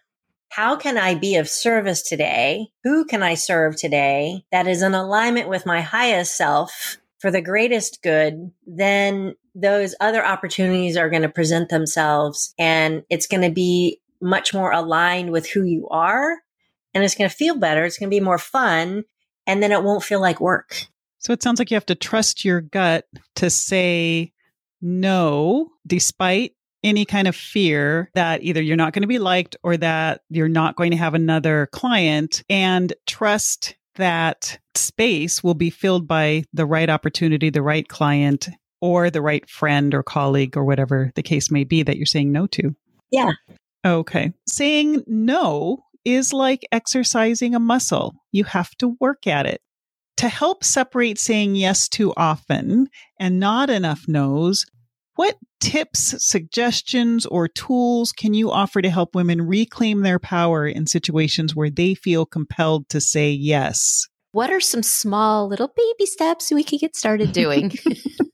how 0.55 0.77
can 0.77 0.97
I 0.97 1.17
be 1.17 1.35
of 1.35 1.49
service 1.49 2.01
today? 2.01 2.69
Who 2.85 3.07
can 3.07 3.25
I 3.25 3.35
serve 3.35 3.75
today 3.75 4.45
that 4.53 4.69
is 4.69 4.83
in 4.83 4.95
alignment 4.95 5.49
with 5.49 5.67
my 5.67 5.81
highest 5.81 6.37
self 6.37 6.99
for 7.19 7.33
the 7.33 7.41
greatest 7.41 8.05
good? 8.05 8.53
Then 8.65 9.35
those 9.57 9.97
other 9.99 10.25
opportunities 10.25 10.97
are 10.97 11.11
going 11.11 11.23
to 11.23 11.29
present 11.29 11.71
themselves 11.71 12.55
and 12.57 13.03
it's 13.11 13.27
going 13.27 13.43
to 13.43 13.51
be 13.51 14.01
much 14.21 14.55
more 14.55 14.71
aligned 14.71 15.33
with 15.33 15.51
who 15.51 15.65
you 15.65 15.89
are 15.89 16.37
and 16.95 17.03
it's 17.03 17.17
going 17.17 17.29
to 17.29 17.35
feel 17.35 17.57
better. 17.57 17.85
It's 17.85 17.99
going 17.99 18.09
to 18.09 18.17
be 18.17 18.21
more 18.21 18.39
fun 18.39 19.03
and 19.49 19.61
then 19.61 19.73
it 19.73 19.83
won't 19.83 20.05
feel 20.05 20.21
like 20.21 20.41
work. 20.41 20.87
So 21.19 21.33
it 21.33 21.43
sounds 21.43 21.59
like 21.59 21.73
you 21.73 21.77
have 21.77 21.87
to 21.87 21.97
trust 21.97 22.45
your 22.45 22.61
gut 22.61 23.07
to 23.35 23.51
say 23.51 24.33
no, 24.81 25.73
despite 25.85 26.53
any 26.85 27.05
kind 27.05 27.27
of 27.27 27.35
fear 27.35 28.11
that 28.15 28.43
either 28.45 28.63
you're 28.63 28.77
not 28.77 28.93
going 28.93 29.03
to 29.03 29.09
be 29.09 29.19
liked 29.19 29.57
or 29.65 29.77
that 29.79 30.21
you're 30.29 30.49
not 30.49 30.77
going 30.77 30.91
to 30.91 30.97
have 30.97 31.15
another 31.15 31.69
client 31.73 32.45
and 32.49 32.93
trust 33.07 33.75
that 33.97 34.59
space 34.75 35.43
will 35.43 35.55
be 35.55 35.71
filled 35.71 36.07
by 36.07 36.45
the 36.53 36.67
right 36.67 36.91
opportunity, 36.91 37.51
the 37.51 37.63
right 37.63 37.89
client, 37.89 38.49
or 38.81 39.09
the 39.09 39.23
right 39.23 39.49
friend 39.49 39.95
or 39.95 40.03
colleague 40.03 40.57
or 40.57 40.65
whatever 40.65 41.11
the 41.15 41.23
case 41.23 41.51
may 41.51 41.65
be 41.65 41.83
that 41.83 41.97
you're 41.97 42.07
saying 42.07 42.31
no 42.31 42.47
to. 42.49 42.75
Yeah. 43.11 43.33
Okay. 43.85 44.33
Saying 44.49 45.05
no 45.07 45.85
is 46.05 46.33
like 46.33 46.67
exercising 46.71 47.55
a 47.55 47.61
muscle. 47.61 48.15
You 48.31 48.45
have 48.45 48.71
to 48.77 48.97
work 49.01 49.27
at 49.27 49.47
it. 49.47 49.61
To 50.19 50.29
help 50.29 50.63
separate 50.63 51.19
saying 51.19 51.57
yes 51.57 51.89
too 51.89 52.13
often 52.17 52.89
and 53.19 53.41
not 53.41 53.71
enough 53.71 54.05
no's, 54.07 54.65
what 55.17 55.37
tips, 55.61 56.15
suggestions, 56.25 57.25
or 57.27 57.49
tools 57.49 58.13
can 58.13 58.35
you 58.35 58.51
offer 58.51 58.83
to 58.83 58.91
help 58.91 59.15
women 59.15 59.43
reclaim 59.43 60.01
their 60.01 60.19
power 60.19 60.67
in 60.67 60.87
situations 60.87 61.55
where 61.55 61.71
they 61.71 61.95
feel 61.95 62.27
compelled 62.27 62.89
to 62.91 63.01
say 63.01 63.31
yes? 63.31 64.07
what 64.33 64.51
are 64.51 64.59
some 64.61 64.83
small 64.83 65.47
little 65.47 65.69
baby 65.77 66.07
steps 66.07 66.51
we 66.51 66.65
could 66.65 66.81
get 66.81 66.97
started 66.97 67.31
doing? 67.31 67.73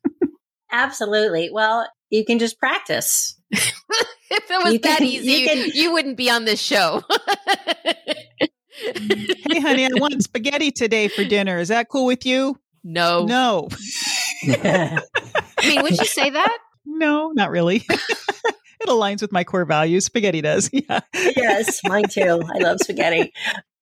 Absolutely. 0.72 1.50
Well, 1.52 1.86
you 2.08 2.24
can 2.24 2.38
just 2.38 2.58
practice. 2.58 3.38
if 3.50 3.74
it 4.30 4.64
was 4.64 4.72
You 4.72 4.78
that 4.78 4.96
can- 4.98 5.06
easy, 5.06 5.30
you 5.30 5.38
you, 5.38 5.46
can- 5.48 5.70
you 5.74 5.92
wouldn't 5.92 6.16
be 6.16 6.30
on 6.30 6.46
this 6.46 6.58
show. 6.58 7.02
Hey, 8.72 9.60
honey, 9.60 9.84
I 9.84 9.90
want 9.92 10.22
spaghetti 10.22 10.70
today 10.70 11.08
for 11.08 11.22
dinner. 11.24 11.58
Is 11.58 11.68
that 11.68 11.90
cool 11.90 12.06
with 12.06 12.24
you? 12.24 12.56
no. 12.82 13.26
No, 13.26 13.68
I 14.48 15.00
mean, 15.64 15.82
would 15.82 15.98
you 15.98 16.06
say 16.06 16.30
that? 16.30 16.58
No, 16.98 17.30
not 17.32 17.50
really. 17.50 17.84
it 18.80 18.88
aligns 18.88 19.22
with 19.22 19.32
my 19.32 19.44
core 19.44 19.64
values. 19.64 20.04
Spaghetti 20.06 20.40
does. 20.40 20.70
Yeah. 20.88 21.00
yes, 21.14 21.80
mine 21.84 22.08
too. 22.08 22.42
I 22.54 22.58
love 22.58 22.78
spaghetti. 22.82 23.32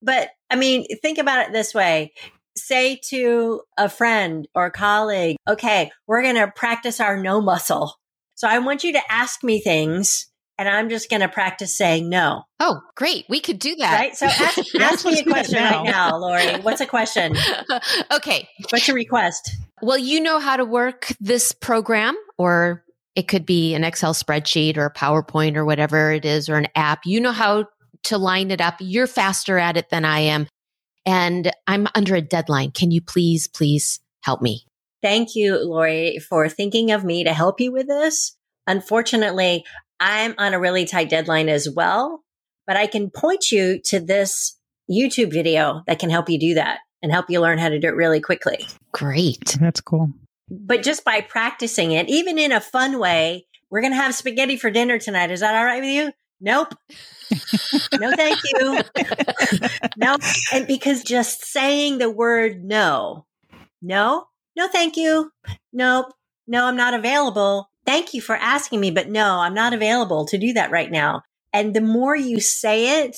But 0.01 0.29
I 0.49 0.55
mean, 0.55 0.85
think 1.01 1.17
about 1.17 1.47
it 1.47 1.53
this 1.53 1.73
way. 1.73 2.13
Say 2.57 2.99
to 3.09 3.61
a 3.77 3.89
friend 3.89 4.47
or 4.53 4.69
colleague, 4.69 5.37
okay, 5.47 5.91
we're 6.07 6.23
going 6.23 6.35
to 6.35 6.51
practice 6.53 6.99
our 6.99 7.21
no 7.21 7.41
muscle. 7.41 7.93
So 8.35 8.47
I 8.47 8.59
want 8.59 8.83
you 8.83 8.93
to 8.93 9.01
ask 9.09 9.43
me 9.43 9.61
things 9.61 10.29
and 10.59 10.67
I'm 10.67 10.89
just 10.89 11.09
going 11.09 11.21
to 11.21 11.29
practice 11.29 11.75
saying 11.75 12.09
no. 12.09 12.43
Oh, 12.59 12.81
great. 12.95 13.25
We 13.29 13.39
could 13.39 13.59
do 13.59 13.75
that. 13.77 13.97
Right. 13.97 14.15
So 14.15 14.25
ask, 14.25 14.75
ask 14.79 15.05
me 15.05 15.19
a 15.19 15.23
question 15.23 15.55
now. 15.55 15.83
right 15.83 15.85
now, 15.85 16.17
Lori. 16.17 16.59
What's 16.59 16.81
a 16.81 16.85
question? 16.85 17.33
okay. 18.11 18.49
What's 18.69 18.85
your 18.85 18.95
request? 18.95 19.51
Well, 19.81 19.97
you 19.97 20.19
know 20.19 20.39
how 20.39 20.57
to 20.57 20.65
work 20.65 21.13
this 21.21 21.53
program, 21.53 22.17
or 22.37 22.83
it 23.19 23.27
could 23.27 23.45
be 23.45 23.75
an 23.75 23.83
Excel 23.83 24.13
spreadsheet 24.13 24.77
or 24.77 24.85
a 24.85 24.93
PowerPoint 24.93 25.57
or 25.57 25.65
whatever 25.65 26.13
it 26.13 26.23
is, 26.23 26.47
or 26.47 26.55
an 26.55 26.69
app. 26.73 27.01
You 27.05 27.19
know 27.19 27.33
how 27.33 27.65
to 28.03 28.17
line 28.17 28.49
it 28.49 28.61
up. 28.61 28.75
You're 28.79 29.07
faster 29.07 29.57
at 29.57 29.75
it 29.75 29.89
than 29.89 30.05
I 30.05 30.19
am. 30.19 30.47
And 31.05 31.51
I'm 31.67 31.89
under 31.95 32.15
a 32.15 32.21
deadline. 32.21 32.71
Can 32.71 32.91
you 32.91 33.01
please, 33.01 33.49
please 33.49 33.99
help 34.23 34.41
me? 34.41 34.63
Thank 35.01 35.35
you, 35.35 35.61
Lori, 35.61 36.19
for 36.19 36.47
thinking 36.47 36.91
of 36.91 37.03
me 37.03 37.25
to 37.25 37.33
help 37.33 37.59
you 37.59 37.73
with 37.73 37.87
this. 37.87 38.37
Unfortunately, 38.67 39.65
I'm 39.99 40.33
on 40.37 40.53
a 40.53 40.59
really 40.59 40.85
tight 40.85 41.09
deadline 41.09 41.49
as 41.49 41.69
well, 41.69 42.23
but 42.65 42.77
I 42.77 42.87
can 42.87 43.09
point 43.09 43.51
you 43.51 43.81
to 43.87 43.99
this 43.99 44.57
YouTube 44.89 45.33
video 45.33 45.83
that 45.87 45.99
can 45.99 46.09
help 46.09 46.29
you 46.29 46.39
do 46.39 46.53
that 46.53 46.79
and 47.01 47.11
help 47.11 47.25
you 47.29 47.41
learn 47.41 47.57
how 47.57 47.67
to 47.67 47.79
do 47.79 47.87
it 47.89 47.95
really 47.95 48.21
quickly. 48.21 48.65
Great. 48.93 49.57
That's 49.59 49.81
cool. 49.81 50.13
But 50.49 50.83
just 50.83 51.03
by 51.03 51.21
practicing 51.21 51.91
it, 51.91 52.09
even 52.09 52.37
in 52.37 52.51
a 52.51 52.61
fun 52.61 52.99
way, 52.99 53.45
we're 53.69 53.81
going 53.81 53.93
to 53.93 53.97
have 53.97 54.15
spaghetti 54.15 54.57
for 54.57 54.71
dinner 54.71 54.97
tonight. 54.97 55.31
Is 55.31 55.41
that 55.41 55.55
all 55.55 55.65
right 55.65 55.81
with 55.81 55.91
you? 55.91 56.11
Nope. 56.41 56.73
no, 57.99 58.11
thank 58.15 58.39
you. 58.45 58.81
no. 59.97 60.17
And 60.53 60.65
because 60.65 61.03
just 61.03 61.45
saying 61.45 61.97
the 61.97 62.09
word 62.09 62.63
no, 62.63 63.25
no, 63.81 64.25
no, 64.55 64.67
thank 64.67 64.97
you. 64.97 65.31
Nope. 65.73 66.13
No, 66.47 66.65
I'm 66.65 66.77
not 66.77 66.93
available. 66.93 67.69
Thank 67.85 68.13
you 68.13 68.21
for 68.21 68.35
asking 68.35 68.79
me, 68.79 68.91
but 68.91 69.09
no, 69.09 69.39
I'm 69.39 69.53
not 69.53 69.73
available 69.73 70.25
to 70.27 70.37
do 70.37 70.53
that 70.53 70.71
right 70.71 70.89
now. 70.89 71.23
And 71.53 71.75
the 71.75 71.81
more 71.81 72.15
you 72.15 72.39
say 72.39 73.03
it, 73.03 73.17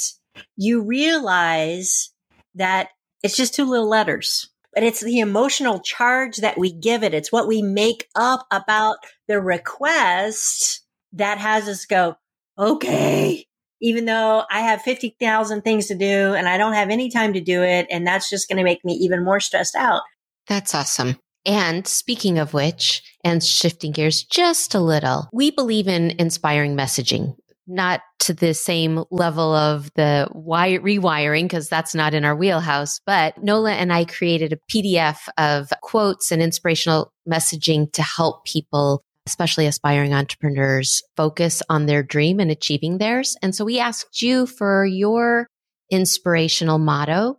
you 0.57 0.83
realize 0.83 2.11
that 2.55 2.89
it's 3.23 3.37
just 3.37 3.53
two 3.53 3.65
little 3.65 3.89
letters, 3.89 4.49
but 4.73 4.83
it's 4.83 5.01
the 5.01 5.19
emotional 5.19 5.79
charge 5.79 6.37
that 6.37 6.57
we 6.57 6.71
give 6.71 7.03
it. 7.03 7.13
It's 7.13 7.31
what 7.31 7.47
we 7.47 7.61
make 7.61 8.07
up 8.15 8.45
about 8.51 8.97
the 9.27 9.41
request 9.41 10.83
that 11.13 11.37
has 11.37 11.67
us 11.67 11.85
go, 11.85 12.15
okay, 12.57 13.45
even 13.81 14.05
though 14.05 14.43
I 14.49 14.61
have 14.61 14.81
50,000 14.81 15.61
things 15.61 15.87
to 15.87 15.95
do 15.95 16.33
and 16.33 16.47
I 16.47 16.57
don't 16.57 16.73
have 16.73 16.89
any 16.89 17.09
time 17.09 17.33
to 17.33 17.41
do 17.41 17.63
it. 17.63 17.87
And 17.89 18.05
that's 18.05 18.29
just 18.29 18.47
going 18.47 18.57
to 18.57 18.63
make 18.63 18.85
me 18.85 18.93
even 18.93 19.23
more 19.23 19.39
stressed 19.39 19.75
out. 19.75 20.01
That's 20.47 20.75
awesome. 20.75 21.17
And 21.45 21.87
speaking 21.87 22.37
of 22.37 22.53
which, 22.53 23.01
and 23.23 23.43
shifting 23.43 23.91
gears 23.91 24.23
just 24.23 24.75
a 24.75 24.79
little, 24.79 25.27
we 25.33 25.49
believe 25.49 25.87
in 25.87 26.11
inspiring 26.19 26.77
messaging, 26.77 27.35
not 27.71 28.01
to 28.19 28.33
the 28.33 28.53
same 28.53 29.03
level 29.09 29.55
of 29.55 29.89
the 29.95 30.27
wire 30.31 30.79
rewiring, 30.79 31.43
because 31.43 31.69
that's 31.69 31.95
not 31.95 32.13
in 32.13 32.25
our 32.25 32.35
wheelhouse. 32.35 32.99
But 33.05 33.41
Nola 33.41 33.71
and 33.71 33.91
I 33.91 34.05
created 34.05 34.53
a 34.53 34.59
PDF 34.71 35.17
of 35.37 35.69
quotes 35.81 36.31
and 36.31 36.41
inspirational 36.41 37.11
messaging 37.27 37.91
to 37.93 38.03
help 38.03 38.45
people, 38.45 39.03
especially 39.25 39.65
aspiring 39.65 40.13
entrepreneurs, 40.13 41.01
focus 41.15 41.63
on 41.69 41.85
their 41.85 42.03
dream 42.03 42.39
and 42.39 42.51
achieving 42.51 42.97
theirs. 42.97 43.35
And 43.41 43.55
so 43.55 43.65
we 43.65 43.79
asked 43.79 44.21
you 44.21 44.45
for 44.45 44.85
your 44.85 45.47
inspirational 45.89 46.77
motto. 46.77 47.37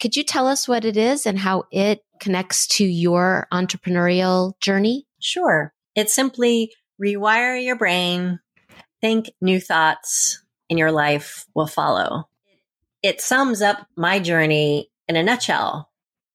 Could 0.00 0.16
you 0.16 0.24
tell 0.24 0.46
us 0.46 0.68
what 0.68 0.84
it 0.84 0.96
is 0.96 1.26
and 1.26 1.38
how 1.38 1.64
it 1.72 2.00
connects 2.20 2.66
to 2.68 2.84
your 2.84 3.46
entrepreneurial 3.52 4.52
journey? 4.60 5.06
Sure. 5.20 5.72
It's 5.94 6.14
simply 6.14 6.70
rewire 7.02 7.62
your 7.62 7.76
brain, 7.76 8.40
think 9.00 9.30
new 9.40 9.60
thoughts, 9.60 10.42
in 10.68 10.78
your 10.78 10.92
life 10.92 11.46
will 11.54 11.66
follow. 11.66 12.28
It 13.02 13.20
sums 13.20 13.62
up 13.62 13.86
my 13.96 14.18
journey 14.18 14.90
in 15.06 15.16
a 15.16 15.22
nutshell 15.22 15.90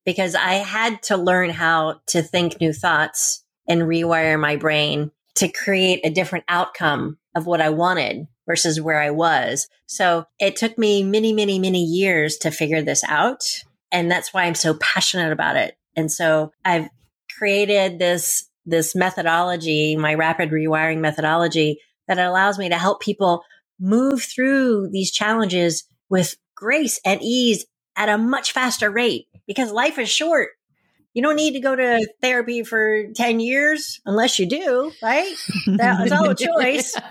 because 0.06 0.36
I 0.36 0.54
had 0.54 1.02
to 1.04 1.18
learn 1.18 1.50
how 1.50 2.02
to 2.08 2.22
think 2.22 2.60
new 2.60 2.74
thoughts 2.74 3.44
and 3.68 3.84
rewire 3.84 4.40
my 4.40 4.56
brain 4.56 5.12
to 5.36 5.48
create 5.50 6.02
a 6.04 6.10
different 6.10 6.46
outcome 6.48 7.18
of 7.36 7.46
what 7.46 7.62
I 7.62 7.70
wanted 7.70 8.28
versus 8.46 8.80
where 8.80 9.00
I 9.00 9.12
was. 9.12 9.68
So 9.86 10.26
it 10.40 10.56
took 10.56 10.78
me 10.78 11.04
many, 11.04 11.34
many, 11.34 11.60
many 11.60 11.84
years 11.84 12.38
to 12.38 12.52
figure 12.52 12.82
this 12.82 13.04
out. 13.08 13.44
And 13.92 14.12
that's 14.12 14.34
why 14.34 14.44
I'm 14.44 14.56
so 14.56 14.74
passionate 14.76 15.32
about 15.32 15.56
it. 15.56 15.78
And 15.96 16.12
so 16.12 16.52
I've 16.66 16.90
created 17.38 18.00
this, 18.00 18.50
this 18.66 18.96
methodology, 18.96 19.96
my 19.96 20.14
rapid 20.14 20.50
rewiring 20.50 21.00
methodology 21.00 21.80
that 22.08 22.20
allows 22.20 22.58
me 22.58 22.70
to 22.70 22.78
help 22.78 23.02
people 23.02 23.44
move 23.80 24.24
through 24.24 24.90
these 24.92 25.12
challenges 25.12 25.84
with 26.10 26.36
grace 26.56 27.00
and 27.06 27.22
ease 27.22 27.66
at 27.96 28.10
a 28.10 28.18
much 28.18 28.52
faster 28.52 28.90
rate 28.90 29.28
because 29.48 29.72
life 29.72 29.98
is 29.98 30.10
short. 30.10 30.50
You 31.14 31.22
don't 31.22 31.36
need 31.36 31.54
to 31.54 31.60
go 31.60 31.76
to 31.76 32.08
therapy 32.22 32.64
for 32.64 33.04
10 33.16 33.40
years 33.40 34.02
unless 34.04 34.40
you 34.40 34.48
do, 34.48 34.92
right? 35.02 35.36
That's 35.68 36.12
all 36.12 36.30
a 36.30 36.36
choice. 36.36 36.96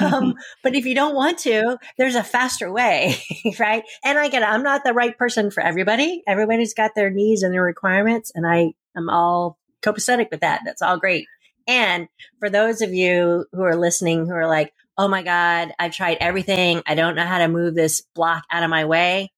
Um, 0.00 0.34
but 0.62 0.74
if 0.74 0.86
you 0.86 0.94
don't 0.94 1.14
want 1.14 1.38
to, 1.40 1.76
there's 1.98 2.14
a 2.14 2.24
faster 2.24 2.72
way, 2.72 3.16
right? 3.60 3.84
And 4.02 4.18
I 4.18 4.28
get 4.28 4.42
it. 4.42 4.48
I'm 4.48 4.62
not 4.62 4.82
the 4.82 4.94
right 4.94 5.16
person 5.16 5.50
for 5.50 5.62
everybody. 5.62 6.22
Everybody's 6.26 6.72
got 6.72 6.92
their 6.94 7.10
needs 7.10 7.42
and 7.42 7.52
their 7.52 7.62
requirements. 7.62 8.32
And 8.34 8.46
I 8.46 8.72
am 8.96 9.10
all 9.10 9.58
copacetic 9.82 10.30
with 10.30 10.40
that. 10.40 10.62
That's 10.64 10.80
all 10.80 10.98
great. 10.98 11.26
And 11.68 12.08
for 12.40 12.48
those 12.48 12.80
of 12.80 12.94
you 12.94 13.44
who 13.52 13.62
are 13.62 13.76
listening 13.76 14.26
who 14.26 14.32
are 14.32 14.48
like, 14.48 14.72
oh 14.96 15.06
my 15.06 15.22
God, 15.22 15.72
I've 15.78 15.92
tried 15.92 16.16
everything. 16.20 16.82
I 16.86 16.94
don't 16.94 17.14
know 17.14 17.26
how 17.26 17.38
to 17.38 17.46
move 17.46 17.74
this 17.74 18.02
block 18.14 18.44
out 18.50 18.64
of 18.64 18.70
my 18.70 18.86
way. 18.86 19.30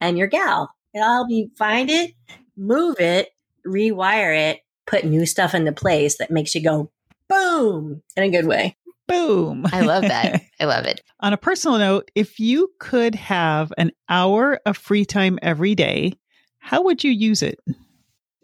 And 0.00 0.16
your 0.16 0.28
gal, 0.28 0.70
I'll 0.96 1.26
be 1.26 1.50
find 1.58 1.90
it, 1.90 2.12
move 2.56 3.00
it, 3.00 3.30
rewire 3.66 4.50
it, 4.52 4.60
put 4.86 5.04
new 5.04 5.26
stuff 5.26 5.54
into 5.54 5.72
place 5.72 6.18
that 6.18 6.30
makes 6.30 6.54
you 6.54 6.62
go 6.62 6.90
boom 7.28 8.02
in 8.16 8.22
a 8.22 8.30
good 8.30 8.46
way. 8.46 8.76
Boom. 9.08 9.66
I 9.72 9.80
love 9.82 10.02
that. 10.02 10.42
I 10.60 10.64
love 10.64 10.86
it. 10.86 11.02
On 11.20 11.32
a 11.32 11.36
personal 11.36 11.78
note, 11.78 12.10
if 12.14 12.38
you 12.38 12.70
could 12.78 13.14
have 13.14 13.72
an 13.76 13.90
hour 14.08 14.60
of 14.64 14.76
free 14.76 15.04
time 15.04 15.38
every 15.42 15.74
day, 15.74 16.14
how 16.58 16.84
would 16.84 17.02
you 17.02 17.10
use 17.10 17.42
it? 17.42 17.58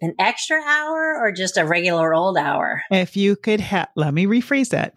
An 0.00 0.14
extra 0.18 0.62
hour 0.62 1.16
or 1.18 1.32
just 1.32 1.56
a 1.56 1.64
regular 1.64 2.14
old 2.14 2.36
hour? 2.36 2.82
If 2.90 3.16
you 3.16 3.34
could 3.34 3.60
have, 3.60 3.88
let 3.96 4.14
me 4.14 4.26
rephrase 4.26 4.70
that. 4.70 4.92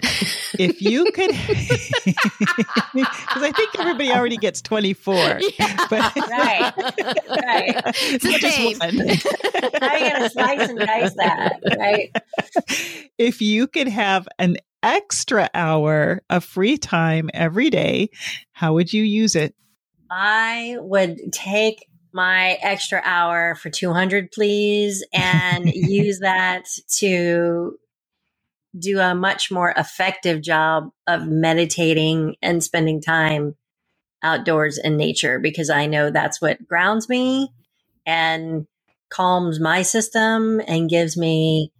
If 0.59 0.81
you 0.81 1.05
could, 1.11 1.31
because 2.93 3.43
I 3.43 3.51
think 3.51 3.79
everybody 3.79 4.11
already 4.11 4.37
gets 4.37 4.61
24. 4.61 5.13
Yeah. 5.59 5.87
But 5.89 6.15
Right. 6.15 6.73
Right. 6.77 7.81
It's 7.85 8.23
the 8.23 8.37
Just 8.39 8.79
one. 8.79 8.97
How 9.81 9.87
are 9.89 9.97
you 9.97 10.09
going 10.09 10.21
to 10.23 10.29
slice 10.29 10.69
and 10.69 10.79
dice 10.79 11.13
that? 11.15 11.59
Right. 11.77 12.15
if 13.17 13.41
you 13.41 13.67
could 13.67 13.87
have 13.87 14.27
an 14.39 14.57
extra 14.83 15.49
hour 15.53 16.21
of 16.29 16.43
free 16.43 16.77
time 16.77 17.29
every 17.33 17.69
day, 17.69 18.09
how 18.51 18.73
would 18.73 18.93
you 18.93 19.03
use 19.03 19.35
it? 19.35 19.55
I 20.09 20.75
would 20.79 21.17
take 21.31 21.87
my 22.13 22.57
extra 22.61 23.01
hour 23.03 23.55
for 23.55 23.69
200, 23.69 24.31
please, 24.31 25.05
and 25.13 25.69
use 25.73 26.19
that 26.19 26.65
to 26.97 27.77
do 28.77 28.99
a 28.99 29.13
much 29.13 29.51
more 29.51 29.73
effective 29.75 30.41
job 30.41 30.89
of 31.07 31.27
meditating 31.27 32.35
and 32.41 32.63
spending 32.63 33.01
time 33.01 33.55
outdoors 34.23 34.77
in 34.77 34.97
nature 34.97 35.39
because 35.39 35.69
I 35.69 35.87
know 35.87 36.09
that's 36.09 36.41
what 36.41 36.65
grounds 36.67 37.09
me 37.09 37.51
and 38.05 38.65
calms 39.09 39.59
my 39.59 39.81
system 39.81 40.61
and 40.67 40.89
gives 40.89 41.17
me 41.17 41.71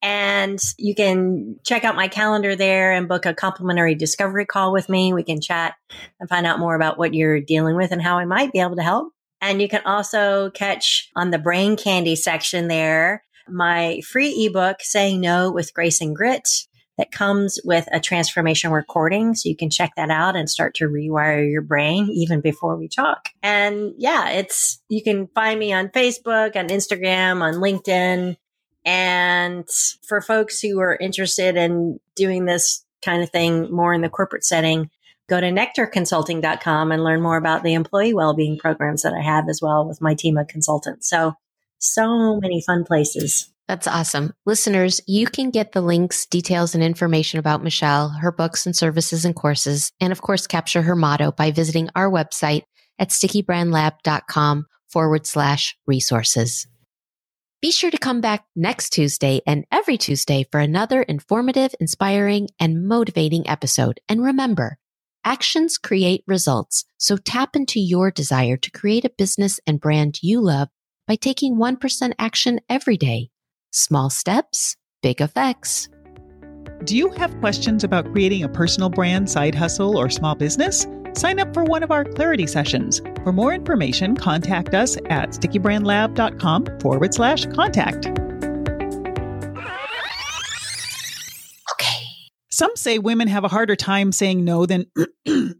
And 0.04 0.58
you 0.80 0.95
can 0.95 1.60
check 1.63 1.84
out 1.84 1.95
my 1.95 2.08
calendar 2.08 2.56
there 2.56 2.93
and 2.93 3.08
book 3.08 3.28
a 3.28 3.36
complimentary 3.36 3.93
discovery 3.93 4.47
call 4.47 4.74
with 4.74 4.89
me. 4.89 5.13
We 5.13 5.21
can 5.24 5.39
chat 5.39 5.76
and 6.19 6.28
find 6.28 6.47
out 6.47 6.58
more 6.58 6.74
about 6.74 6.97
what 6.97 7.13
you're 7.13 7.39
dealing 7.39 7.76
with 7.76 7.91
and 7.91 8.02
how 8.02 8.17
I 8.17 8.26
might 8.26 8.52
be 8.52 8.60
able 8.60 8.78
to 8.78 8.82
help. 8.82 9.13
And 9.41 9.62
you 9.62 9.69
can 9.69 9.84
also 9.86 10.50
catch 10.52 11.12
on 11.15 11.30
the 11.30 11.38
brain 11.38 11.78
candy 11.78 12.15
section 12.15 12.67
there 12.67 13.21
my 13.47 14.02
free 14.02 14.45
ebook, 14.45 14.78
Saying 14.82 15.19
No 15.19 15.52
with 15.52 15.74
Grace 15.74 16.02
and 16.02 16.15
Grit, 16.15 16.47
that 16.97 17.12
comes 17.12 17.60
with 17.63 17.88
a 17.91 17.99
transformation 17.99 18.71
recording. 18.71 19.34
So 19.34 19.49
you 19.49 19.56
can 19.56 19.69
check 19.69 19.93
that 19.95 20.10
out 20.10 20.36
and 20.36 20.49
start 20.49 20.75
to 20.75 20.86
rewire 20.86 21.49
your 21.49 21.62
brain 21.62 22.10
even 22.12 22.41
before 22.41 22.75
we 22.75 22.88
talk. 22.88 23.30
And 23.41 23.93
yeah, 23.97 24.30
it's, 24.30 24.82
you 24.89 25.01
can 25.01 25.27
find 25.27 25.60
me 25.60 25.73
on 25.73 25.89
Facebook, 25.89 26.56
on 26.56 26.67
Instagram, 26.67 27.41
on 27.41 27.56
LinkedIn. 27.56 28.38
And 28.86 29.67
for 30.08 30.21
folks 30.21 30.60
who 30.60 30.80
are 30.80 30.97
interested 30.99 31.56
in 31.56 31.99
doing 32.15 32.45
this 32.45 32.86
kind 33.01 33.23
of 33.23 33.30
thing 33.30 33.71
more 33.71 33.93
in 33.93 34.01
the 34.01 34.10
corporate 34.10 34.43
setting, 34.43 34.89
go 35.27 35.39
to 35.39 35.47
nectarconsulting.com 35.47 36.91
and 36.91 37.04
learn 37.04 37.21
more 37.21 37.38
about 37.38 37.63
the 37.63 37.73
employee 37.73 38.13
well-being 38.13 38.58
programs 38.58 39.04
that 39.04 39.13
I 39.13 39.21
have 39.21 39.47
as 39.49 39.62
well 39.62 39.88
with 39.88 40.01
my 40.01 40.13
team 40.13 40.38
of 40.38 40.47
consultants. 40.47 41.10
So, 41.10 41.36
so 41.77 42.39
many 42.39 42.62
fun 42.62 42.84
places. 42.84 43.51
That's 43.71 43.88
awesome. 43.88 44.34
Listeners, 44.45 44.99
you 45.07 45.27
can 45.27 45.49
get 45.49 45.71
the 45.71 45.79
links, 45.79 46.25
details, 46.25 46.75
and 46.75 46.84
information 46.84 47.39
about 47.39 47.63
Michelle, 47.63 48.10
her 48.10 48.29
books 48.29 48.65
and 48.65 48.75
services 48.75 49.23
and 49.23 49.34
courses, 49.34 49.93
and 50.01 50.12
of 50.12 50.21
course, 50.21 50.45
capture 50.45 50.81
her 50.81 50.93
motto 50.93 51.31
by 51.31 51.51
visiting 51.51 51.88
our 51.95 52.12
website 52.12 52.63
at 52.99 53.12
stickybrandlab.com 53.12 54.65
forward 54.89 55.25
slash 55.25 55.77
resources. 55.88 56.67
Be 57.62 57.71
sure 57.71 57.89
to 57.89 57.97
come 57.97 58.19
back 58.19 58.43
next 58.57 58.89
Tuesday 58.89 59.39
and 59.47 59.63
every 59.71 59.97
Tuesday 59.97 60.45
for 60.51 60.60
another 60.60 61.01
informative, 61.03 61.73
inspiring, 61.79 62.49
and 62.60 62.86
motivating 62.86 63.47
episode. 63.47 64.01
And 64.10 64.21
remember, 64.21 64.79
actions 65.23 65.77
create 65.77 66.25
results. 66.27 66.84
So 66.97 67.15
tap 67.15 67.55
into 67.55 67.79
your 67.79 68.12
desire 68.12 68.57
to 68.57 68.71
create 68.71 69.05
a 69.05 69.13
business 69.17 69.62
and 69.65 69.79
brand 69.79 70.19
you 70.21 70.41
love 70.41 70.67
by 71.07 71.15
taking 71.15 71.55
1% 71.55 72.12
action 72.19 72.60
every 72.67 72.97
day. 72.97 73.29
Small 73.73 74.10
steps, 74.10 74.75
big 75.01 75.21
effects. 75.21 75.88
Do 76.84 76.97
you 76.97 77.10
have 77.12 77.39
questions 77.39 77.86
about 77.86 78.12
creating 78.12 78.43
a 78.43 78.49
personal 78.49 78.89
brand, 78.89 79.29
side 79.29 79.55
hustle, 79.55 79.97
or 79.97 80.10
small 80.10 80.36
business? 80.36 80.86
Sign 81.13 81.39
up 81.39 81.53
for 81.53 81.63
one 81.63 81.81
of 81.81 81.89
our 81.89 82.03
clarity 82.03 82.47
sessions. 82.47 83.01
For 83.23 83.31
more 83.31 83.53
information, 83.53 84.17
contact 84.17 84.73
us 84.73 84.97
at 85.10 85.29
stickybrandlab.com 85.29 86.79
forward 86.81 87.13
slash 87.13 87.45
contact. 87.45 88.07
Okay. 91.71 92.03
Some 92.49 92.75
say 92.75 92.99
women 92.99 93.29
have 93.29 93.45
a 93.45 93.49
harder 93.49 93.77
time 93.77 94.12
saying 94.12 94.43
no 94.43 94.65
than 94.65 94.86
than 95.25 95.55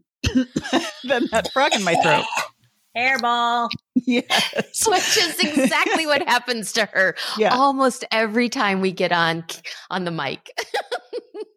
that 1.30 1.48
frog 1.54 1.74
in 1.74 1.82
my 1.82 1.94
throat. 1.94 2.24
Hairball. 2.96 3.68
Yes. 4.04 4.84
Which 4.88 5.16
is 5.16 5.38
exactly 5.38 6.06
what 6.06 6.26
happens 6.26 6.72
to 6.72 6.86
her 6.86 7.14
Yeah. 7.38 7.54
almost 7.54 8.04
every 8.10 8.48
time 8.48 8.80
we 8.80 8.90
get 8.90 9.12
on 9.12 9.44
on 9.90 10.04
the 10.04 10.10
mic. 10.10 10.50